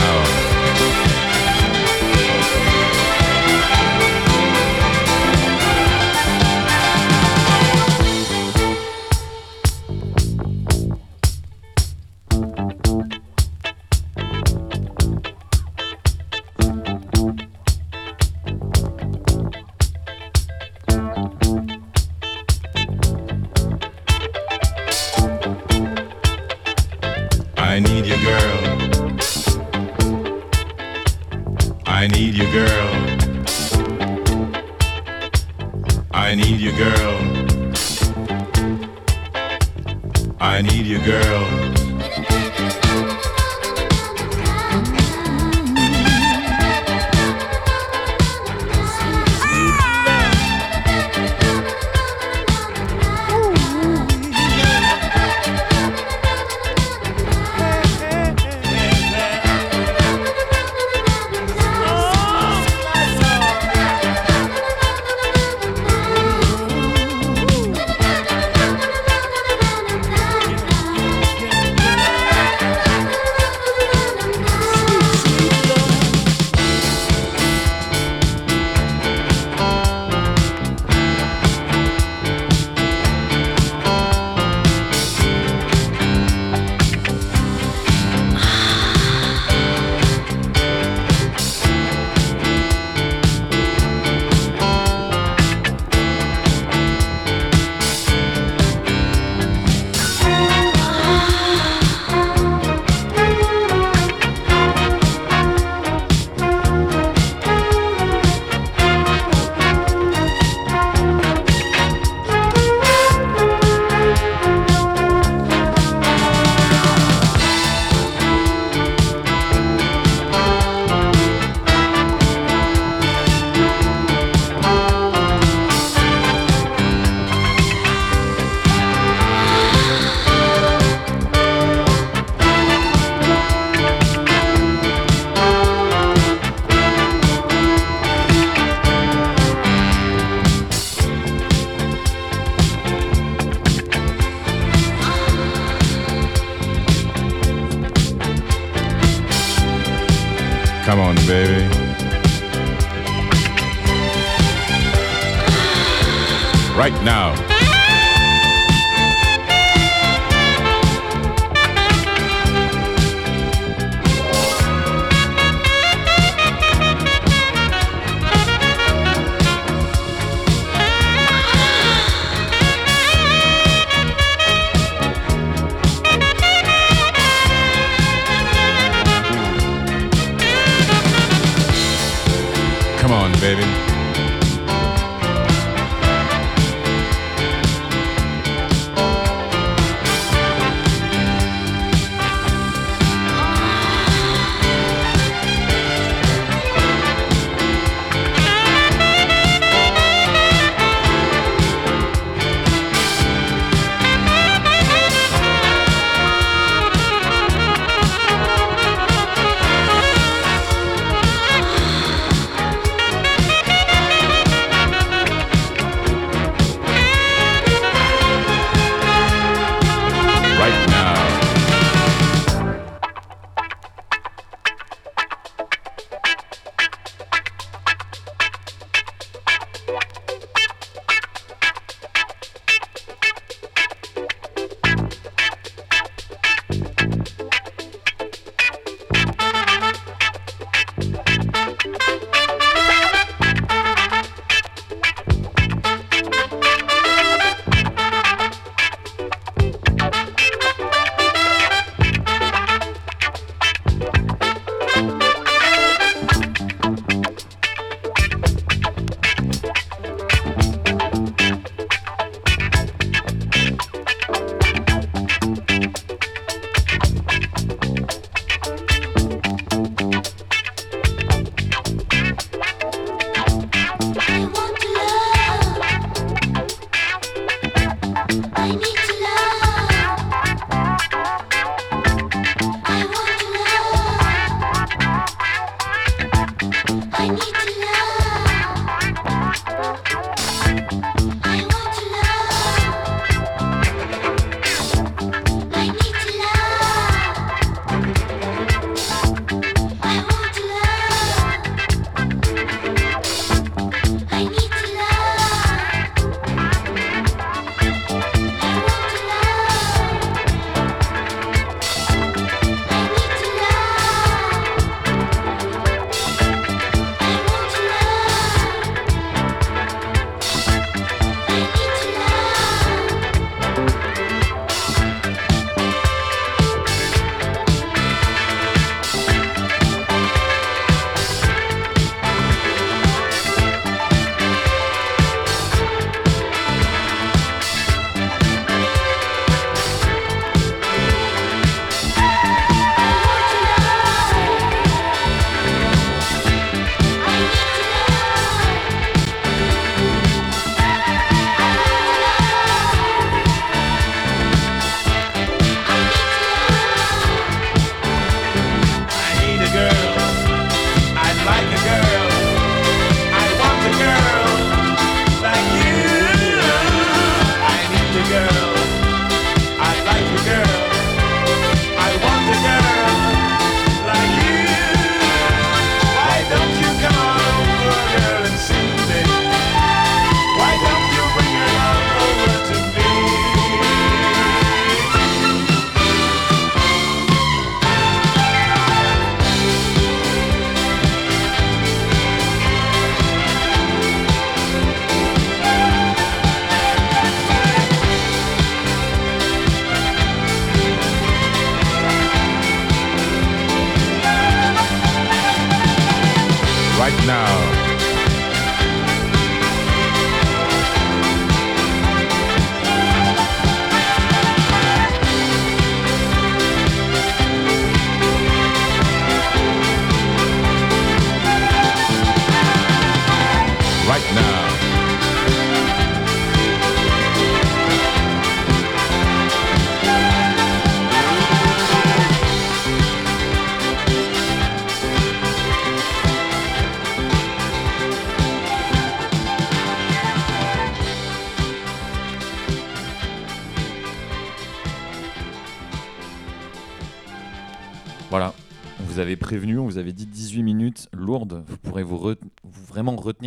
Now. 0.06 1.05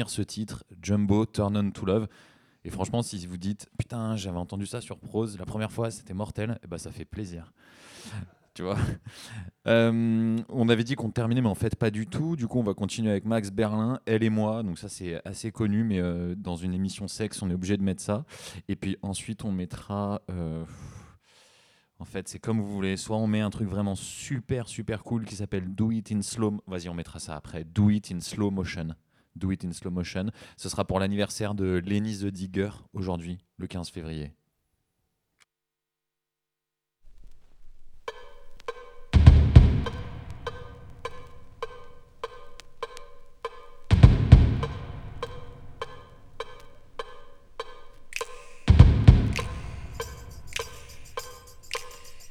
Ce 0.09 0.21
titre, 0.21 0.63
Jumbo 0.81 1.25
Turn 1.25 1.55
On 1.57 1.71
to 1.71 1.85
Love. 1.85 2.07
Et 2.65 2.69
franchement, 2.69 3.01
si 3.01 3.25
vous 3.25 3.37
dites 3.37 3.69
putain, 3.77 4.15
j'avais 4.17 4.37
entendu 4.37 4.65
ça 4.65 4.81
sur 4.81 4.99
prose 4.99 5.37
la 5.37 5.45
première 5.45 5.71
fois, 5.71 5.91
c'était 5.91 6.13
mortel, 6.13 6.59
et 6.63 6.67
ben 6.67 6.77
ça 6.77 6.91
fait 6.91 7.05
plaisir. 7.05 7.53
tu 8.53 8.63
vois 8.63 8.77
Euh, 9.67 10.37
On 10.49 10.67
avait 10.69 10.83
dit 10.83 10.95
qu'on 10.95 11.11
terminait, 11.11 11.41
mais 11.41 11.47
en 11.49 11.55
fait 11.55 11.75
pas 11.75 11.91
du 11.91 12.07
tout. 12.07 12.35
Du 12.35 12.47
coup, 12.47 12.59
on 12.59 12.63
va 12.63 12.73
continuer 12.73 13.11
avec 13.11 13.25
Max 13.25 13.51
Berlin, 13.51 13.99
elle 14.05 14.23
et 14.23 14.29
moi. 14.31 14.63
Donc 14.63 14.79
ça, 14.79 14.89
c'est 14.89 15.21
assez 15.27 15.51
connu, 15.51 15.83
mais 15.83 15.99
euh, 15.99 16.33
dans 16.35 16.55
une 16.55 16.73
émission 16.73 17.07
sexe, 17.07 17.41
on 17.43 17.49
est 17.49 17.53
obligé 17.53 17.77
de 17.77 17.83
mettre 17.83 18.01
ça. 18.01 18.25
Et 18.67 18.75
puis 18.75 18.97
ensuite, 19.03 19.45
on 19.45 19.51
mettra. 19.51 20.21
euh, 20.31 20.63
en 21.99 22.05
fait, 22.05 22.27
c'est 22.27 22.39
comme 22.39 22.59
vous 22.61 22.71
voulez. 22.73 22.97
Soit 22.97 23.17
on 23.17 23.27
met 23.27 23.41
un 23.41 23.49
truc 23.49 23.67
vraiment 23.69 23.95
super, 23.95 24.67
super 24.67 25.03
cool 25.03 25.25
qui 25.25 25.35
s'appelle 25.35 25.73
Do 25.75 25.91
It 25.91 26.11
in 26.11 26.21
Slow. 26.21 26.61
Vas-y, 26.65 26.89
on 26.89 26.93
mettra 26.93 27.19
ça 27.19 27.35
après. 27.35 27.63
Do 27.63 27.89
It 27.89 28.11
in 28.11 28.21
Slow 28.21 28.49
Motion. 28.51 28.89
Do 29.35 29.51
It 29.51 29.63
in 29.63 29.71
Slow 29.71 29.91
Motion. 29.91 30.27
Ce 30.57 30.69
sera 30.69 30.85
pour 30.85 30.99
l'anniversaire 30.99 31.53
de 31.55 31.81
Lenny 31.85 32.17
the 32.17 32.25
Digger 32.25 32.69
aujourd'hui, 32.93 33.39
le 33.57 33.67
15 33.67 33.89
février. 33.89 34.31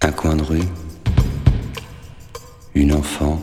Un 0.00 0.12
coin 0.12 0.36
de 0.36 0.42
rue, 0.42 0.62
une 2.74 2.92
enfant, 2.92 3.40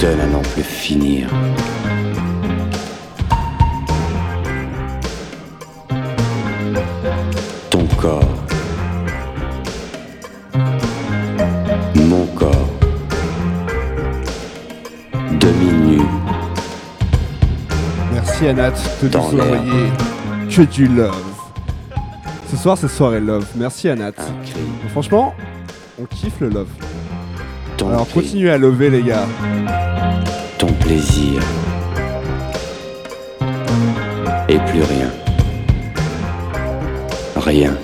donne 0.00 0.20
à 0.20 0.26
n'en 0.26 0.40
plus 0.40 0.62
finir. 0.62 1.28
Ton 7.68 7.86
corps, 8.00 8.24
mon 11.96 12.24
corps, 12.34 12.68
demi-nu, 15.38 16.00
Merci 18.12 18.48
Anat 18.48 18.70
de 19.02 19.08
nous 19.08 19.16
envoyer 19.16 19.90
que 20.50 20.62
du 20.62 20.86
love. 20.86 21.14
Ce 22.50 22.56
soir, 22.56 22.78
c'est 22.78 22.88
soirée 22.88 23.20
love. 23.20 23.46
Merci 23.54 23.90
Anat. 23.90 24.12
Franchement, 24.92 25.34
on 26.00 26.06
kiffe 26.06 26.40
le 26.40 26.48
love. 26.48 26.68
Alors 27.86 28.06
continuez 28.08 28.50
à 28.50 28.58
lever 28.58 28.90
les 28.90 29.02
gars. 29.02 29.26
ton 30.58 30.66
plaisir, 30.66 31.40
et 34.48 34.58
plus 34.58 34.82
rien. 34.82 35.10
Rien. 37.36 37.74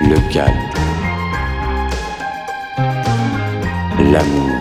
Le 0.00 0.32
calme. 0.32 0.54
L'amour. 4.12 4.59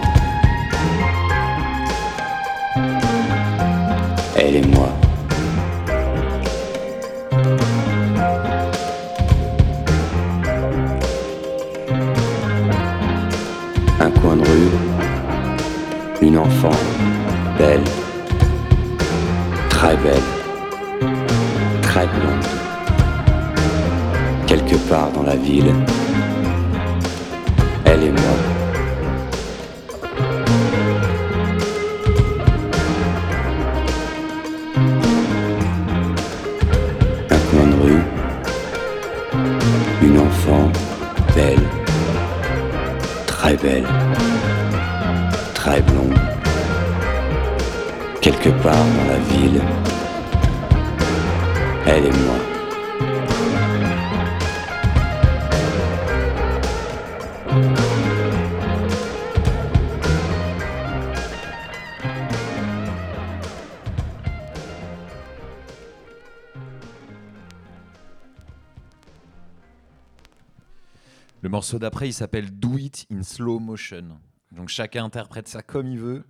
Morceau 71.70 71.80
d'après, 71.80 72.10
il 72.10 72.14
s'appelle 72.14 72.50
Do 72.52 72.78
It 72.80 73.06
in 73.14 73.22
Slow 73.22 73.60
Motion. 73.60 74.18
Donc 74.52 74.70
chacun 74.70 75.06
interprète 75.06 75.48
ça 75.48 75.62
comme 75.62 75.88
il 75.88 76.00
veut. 76.00 76.24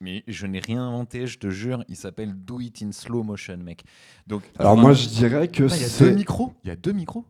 Mais 0.00 0.24
je 0.26 0.46
n'ai 0.46 0.60
rien 0.60 0.82
inventé, 0.82 1.26
je 1.26 1.38
te 1.38 1.50
jure, 1.50 1.84
il 1.88 1.96
s'appelle 1.96 2.32
Do 2.34 2.58
It 2.60 2.80
in 2.82 2.90
Slow 2.92 3.22
Motion, 3.22 3.58
mec. 3.58 3.84
Donc, 4.26 4.42
Alors 4.58 4.78
moi, 4.78 4.94
je 4.94 5.06
dirais 5.08 5.48
que 5.48 5.64
Ah, 5.70 5.76
Il 5.76 5.82
y 5.82 5.84
a 5.84 5.98
deux 5.98 6.14
micros 6.14 6.54
Il 6.64 6.68
y 6.68 6.70
a 6.70 6.76
deux 6.76 6.92
micros? 6.92 7.26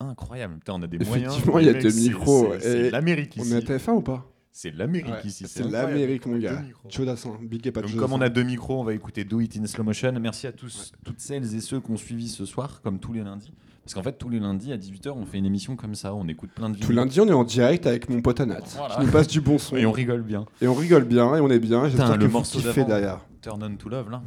Incroyable. 0.00 0.54
Putain, 0.54 0.72
on 0.72 0.82
a 0.82 0.86
des 0.86 0.98
moyens. 0.98 1.32
Effectivement, 1.34 1.58
il 1.58 1.66
y 1.66 1.68
a 1.68 1.74
deux 1.74 1.92
micros. 1.92 2.54
c'est- 2.58 2.90
l'Amérique 2.90 3.34
On 3.38 3.42
ici. 3.42 3.52
est 3.52 3.56
à 3.56 3.60
TF1 3.60 3.92
ou 3.92 4.00
pas? 4.00 4.31
C'est 4.54 4.70
l'Amérique 4.70 5.10
Ouais, 5.10 5.20
ici. 5.24 5.44
C'est 5.48 5.66
l'Amérique, 5.68 6.26
mon 6.26 6.36
gars. 6.36 6.60
micros. 6.60 6.88
Chaudassin, 6.90 7.38
big 7.40 7.66
up 7.68 7.78
à 7.78 7.80
Donc, 7.82 7.96
comme 7.96 8.12
on 8.12 8.20
a 8.20 8.28
deux 8.28 8.42
micros, 8.42 8.78
on 8.80 8.84
va 8.84 8.92
écouter 8.92 9.24
Do 9.24 9.40
It 9.40 9.56
in 9.56 9.66
Slow 9.66 9.82
Motion. 9.82 10.12
Merci 10.20 10.46
à 10.46 10.52
tous, 10.52 10.92
toutes 11.04 11.20
celles 11.20 11.54
et 11.54 11.60
ceux 11.60 11.80
qui 11.80 11.90
ont 11.90 11.96
suivi 11.96 12.28
ce 12.28 12.44
soir, 12.44 12.82
comme 12.82 12.98
tous 12.98 13.14
les 13.14 13.22
lundis. 13.22 13.52
Parce 13.82 13.94
qu'en 13.94 14.02
fait, 14.02 14.12
tous 14.18 14.28
les 14.28 14.38
lundis 14.38 14.70
à 14.72 14.76
18h, 14.76 15.10
on 15.16 15.24
fait 15.24 15.38
une 15.38 15.46
émission 15.46 15.74
comme 15.74 15.94
ça, 15.94 16.14
on 16.14 16.28
écoute 16.28 16.50
plein 16.54 16.68
de 16.68 16.74
vidéos. 16.74 16.86
Tout 16.86 16.92
lundi, 16.94 17.18
on 17.20 17.26
est 17.26 17.32
en 17.32 17.44
direct 17.44 17.86
avec 17.86 18.10
mon 18.10 18.20
pote 18.20 18.40
Anat, 18.40 18.60
Voilà. 18.76 18.96
qui 18.96 19.06
nous 19.06 19.10
passe 19.10 19.26
du 19.26 19.40
bon 19.40 19.56
son. 19.58 19.74
Et 19.76 19.86
on 19.86 19.90
rigole 19.92 20.22
bien. 20.22 20.44
Et 20.60 20.68
on 20.68 20.74
rigole 20.74 21.04
bien, 21.04 21.34
et 21.34 21.40
on 21.40 21.48
est 21.50 21.58
bien. 21.58 21.88
J'espère 21.88 22.12
que 22.12 22.18
le 22.22 22.28
morceau 22.28 22.60
d'avant, 22.60 22.86
derrière. 22.86 23.26
Turn 23.40 23.62
on 23.64 23.74
to 23.76 23.88
Love, 23.88 24.10
là. 24.10 24.22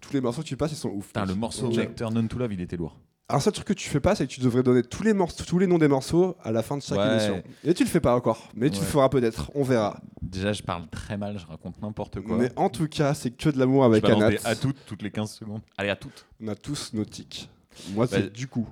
Tous 0.00 0.14
les 0.14 0.20
morceaux 0.22 0.40
que 0.42 0.46
tu 0.46 0.56
passes, 0.56 0.72
ils 0.72 0.76
sont 0.76 0.88
ouf. 0.88 1.08
Putain, 1.08 1.26
le 1.26 1.34
morceau 1.34 1.66
avec 1.66 1.94
Turn 1.94 2.16
on 2.16 2.26
to 2.26 2.38
Love, 2.38 2.54
il 2.54 2.60
était 2.62 2.76
lourd. 2.78 2.98
Alors, 3.30 3.42
ça, 3.42 3.50
le 3.50 3.54
truc 3.54 3.66
que 3.68 3.72
tu 3.72 3.88
fais 3.88 4.00
pas, 4.00 4.14
c'est 4.14 4.26
que 4.26 4.32
tu 4.32 4.40
devrais 4.40 4.62
donner 4.62 4.82
tous 4.82 5.02
les, 5.04 5.12
morceaux, 5.14 5.44
tous 5.44 5.58
les 5.58 5.66
noms 5.66 5.78
des 5.78 5.88
morceaux 5.88 6.36
à 6.42 6.50
la 6.52 6.62
fin 6.62 6.76
de 6.76 6.82
chaque 6.82 6.98
Ouais. 6.98 7.12
émission. 7.12 7.42
Et 7.64 7.72
tu 7.74 7.84
le 7.84 7.88
fais 7.88 8.00
pas 8.00 8.14
encore, 8.14 8.48
mais 8.54 8.70
tu 8.70 8.80
le 8.80 8.84
feras 8.86 9.08
peut-être, 9.08 9.50
on 9.54 9.62
verra. 9.62 10.00
Déjà, 10.20 10.52
je 10.52 10.62
parle 10.62 10.86
très 10.88 11.16
mal, 11.16 11.38
je 11.38 11.46
raconte 11.46 11.80
n'importe 11.80 12.20
quoi. 12.20 12.36
Mais 12.36 12.50
en 12.56 12.68
tout 12.68 12.88
cas, 12.88 13.14
c'est 13.14 13.30
que 13.30 13.48
de 13.48 13.58
l'amour 13.58 13.84
avec 13.84 14.04
je 14.06 14.12
Anat. 14.12 14.30
à 14.44 14.56
toutes, 14.56 14.84
toutes 14.84 15.02
les 15.02 15.10
15 15.10 15.30
secondes. 15.32 15.60
Allez, 15.78 15.90
à 15.90 15.96
toutes. 15.96 16.26
On 16.42 16.48
a 16.48 16.54
tous 16.56 16.92
nos 16.92 17.04
tics. 17.04 17.48
Moi, 17.94 18.06
c'est 18.06 18.20
Bah, 18.22 18.28
du 18.28 18.48
coup. 18.48 18.68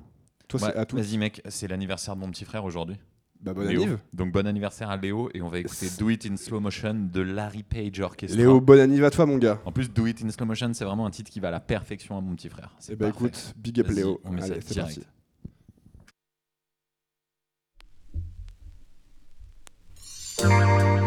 Toi, 0.49 0.61
c'est 0.61 0.75
à 0.77 0.85
toutes. 0.85 0.99
Vas-y, 0.99 1.19
mec, 1.19 1.41
c'est 1.49 1.69
l'anniversaire 1.69 2.17
de 2.17 2.21
mon 2.21 2.31
petit 2.31 2.45
frère 2.45 2.65
aujourd'hui. 2.65 2.97
Bah, 3.41 3.55
bonne 3.55 3.69
Léo. 3.69 3.83
anniv. 3.83 3.99
Donc, 4.13 4.33
bon 4.33 4.47
anniversaire 4.47 4.91
à 4.91 4.97
Léo 4.97 5.31
et 5.33 5.43
on 5.43 5.49
va 5.49 5.59
écouter 5.61 5.89
Do 5.99 6.11
It 6.11 6.27
in 6.27 6.37
Slow 6.37 6.61
Motion 6.61 7.09
de 7.13 7.21
Larry 7.21 7.63
Page 7.63 8.01
Orchestra. 8.01 8.37
Léo, 8.37 8.61
bonne 8.61 8.81
anniv 8.81 9.05
à 9.05 9.11
toi, 9.11 9.27
mon 9.27 9.39
gars. 9.39 9.61
En 9.65 9.73
plus, 9.73 9.91
Do 9.93 10.07
It 10.07 10.23
in 10.25 10.31
Slow 10.31 10.47
Motion, 10.47 10.73
c'est 10.75 10.85
vraiment 10.85 11.07
un 11.07 11.11
titre 11.11 11.31
qui 11.31 11.39
va 11.41 11.49
à 11.49 11.53
la 11.53 11.61
perfection 11.61 12.19
à 12.19 12.21
mon 12.21 12.35
petit 12.35 12.49
frère. 12.49 12.75
C'est 12.79 12.97
bah, 12.97 13.09
écoute, 13.09 13.55
big 13.57 13.81
up 13.81 13.89
Léo. 13.89 14.21
On 14.25 14.33
met 14.33 14.43
Allez, 14.43 14.55
ça 14.55 14.61
c'est 14.67 14.75
direct. 14.75 14.95
parti. 14.97 15.09
Thank 20.41 20.98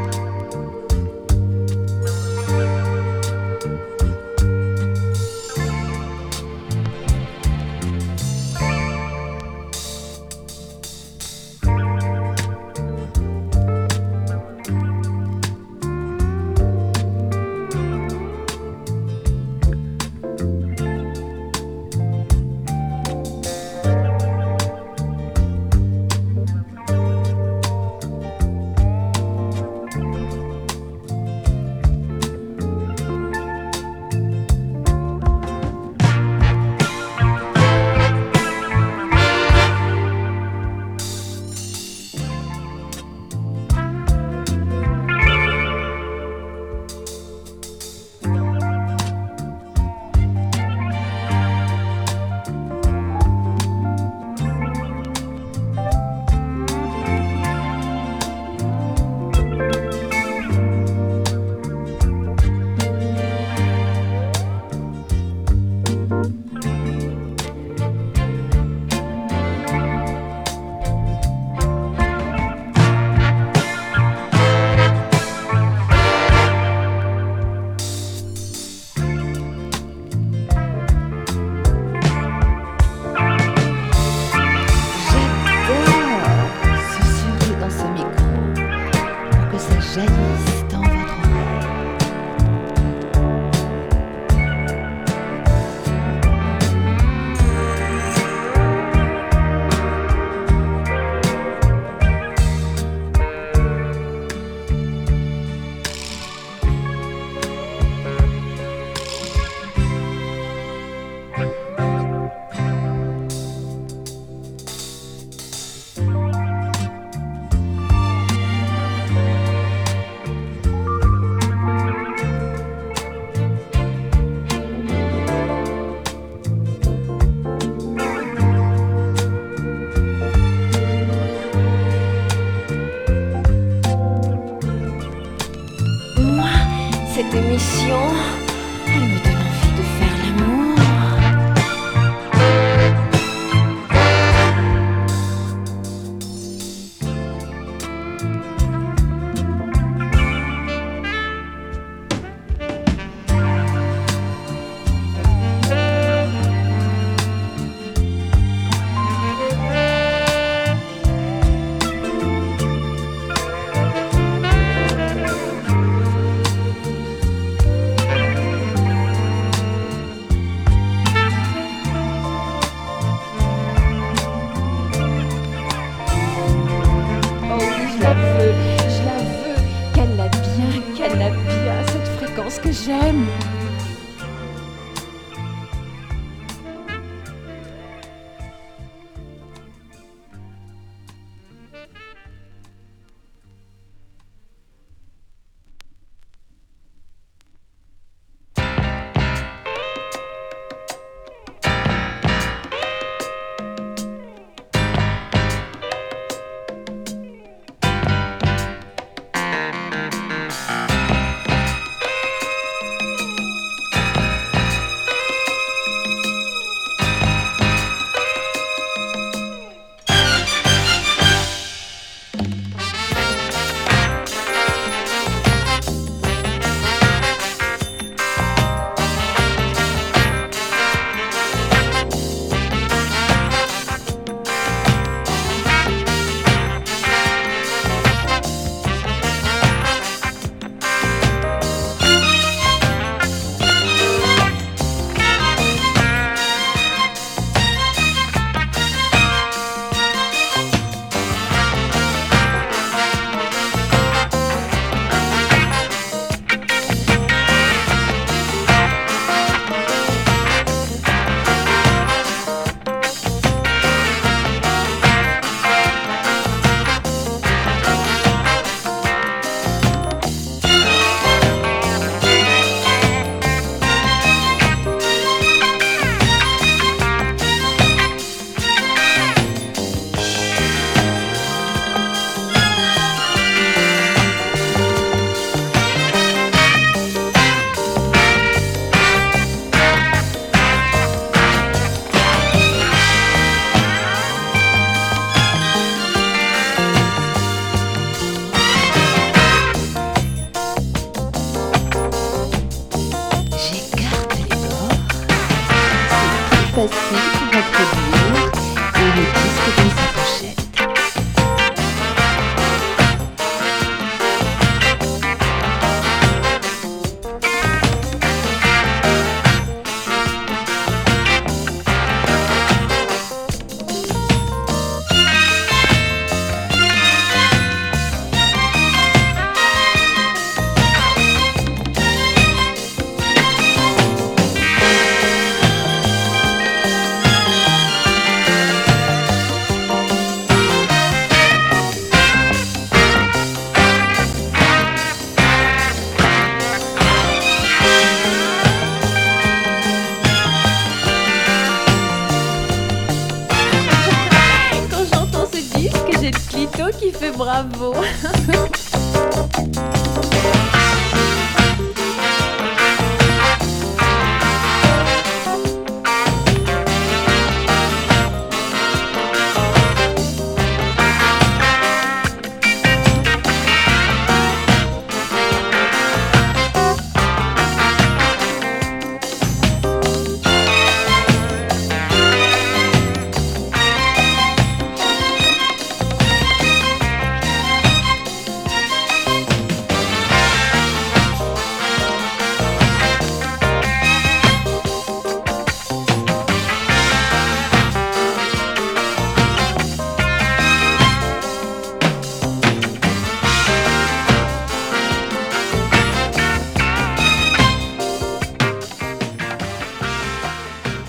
j'aime. 182.85 183.50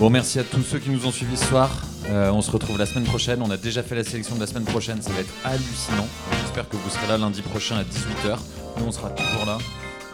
Bon, 0.03 0.09
merci 0.09 0.37
à 0.37 0.43
tous 0.43 0.63
ceux 0.63 0.79
qui 0.79 0.89
nous 0.89 1.07
ont 1.07 1.13
suivis 1.13 1.37
ce 1.37 1.45
soir. 1.45 1.71
Euh, 2.09 2.29
on 2.29 2.41
se 2.41 2.51
retrouve 2.51 2.77
la 2.77 2.85
semaine 2.85 3.05
prochaine. 3.05 3.41
On 3.41 3.49
a 3.51 3.55
déjà 3.55 3.81
fait 3.81 3.95
la 3.95 4.03
sélection 4.03 4.35
de 4.35 4.41
la 4.41 4.47
semaine 4.47 4.65
prochaine. 4.65 5.01
Ça 5.01 5.13
va 5.13 5.21
être 5.21 5.33
hallucinant. 5.45 6.05
J'espère 6.41 6.67
que 6.67 6.75
vous 6.75 6.89
serez 6.89 7.07
là 7.07 7.17
lundi 7.17 7.41
prochain 7.41 7.77
à 7.77 7.83
18h. 7.83 8.37
Nous, 8.79 8.85
on 8.85 8.91
sera 8.91 9.11
toujours 9.11 9.45
là 9.45 9.57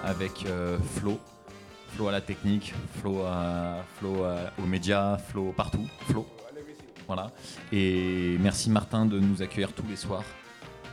avec 0.04 0.46
euh, 0.46 0.78
Flo. 0.94 1.20
Flo 1.96 2.08
à 2.08 2.12
la 2.12 2.22
technique, 2.22 2.72
Flo, 3.00 3.24
à, 3.26 3.78
Flo 3.98 4.28
aux 4.62 4.68
médias, 4.68 5.18
Flo 5.18 5.56
partout. 5.58 5.88
Flo. 6.08 6.28
Voilà. 7.08 7.32
Et 7.72 8.38
merci 8.40 8.70
Martin 8.70 9.08
de 9.08 9.20
nous 9.20 9.42
accueillir 9.42 9.74
tous 9.74 9.88
les 9.90 9.96
soirs. 9.96 10.24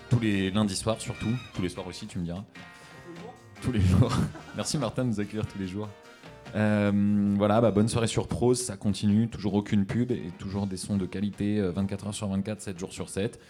Tous 0.09 0.21
les 0.21 0.51
lundis 0.51 0.75
soirs 0.75 1.03
surtout. 1.03 1.37
Tous 1.53 1.61
les 1.61 1.69
soirs 1.69 1.87
aussi, 1.87 2.07
tu 2.07 2.19
me 2.19 2.25
diras. 2.25 2.45
tous 3.61 3.73
les 3.73 3.83
jours. 3.83 4.11
Merci 4.57 4.79
Martin 4.79 5.05
de 5.05 5.11
nous 5.11 5.21
accueillir 5.21 5.47
tous 5.47 5.59
les 5.59 5.69
jours. 5.69 5.91
Euh, 6.55 7.35
voilà, 7.37 7.61
bah, 7.61 7.71
bonne 7.71 7.89
soirée 7.89 8.07
sur 8.07 8.29
Prose, 8.29 8.61
ça 8.61 8.77
continue, 8.77 9.29
toujours 9.29 9.55
aucune 9.55 9.85
pub 9.85 10.11
et 10.11 10.31
toujours 10.39 10.67
des 10.67 10.77
sons 10.77 10.97
de 10.97 11.07
qualité 11.07 11.59
euh, 11.59 11.71
24 11.73 12.07
heures 12.09 12.15
sur 12.15 12.29
24, 12.29 12.61
7 12.61 12.79
jours 12.79 12.93
sur 12.93 13.09
7. 13.09 13.41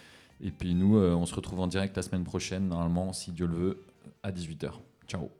Et 0.41 0.51
puis 0.51 0.75
nous, 0.75 0.97
euh, 0.97 1.13
on 1.13 1.25
se 1.25 1.35
retrouve 1.35 1.59
en 1.59 1.67
direct 1.67 1.95
la 1.95 2.03
semaine 2.03 2.23
prochaine, 2.23 2.67
normalement, 2.67 3.13
si 3.13 3.31
Dieu 3.31 3.47
le 3.47 3.55
veut, 3.55 3.83
à 4.23 4.31
18h. 4.31 4.71
Ciao 5.07 5.36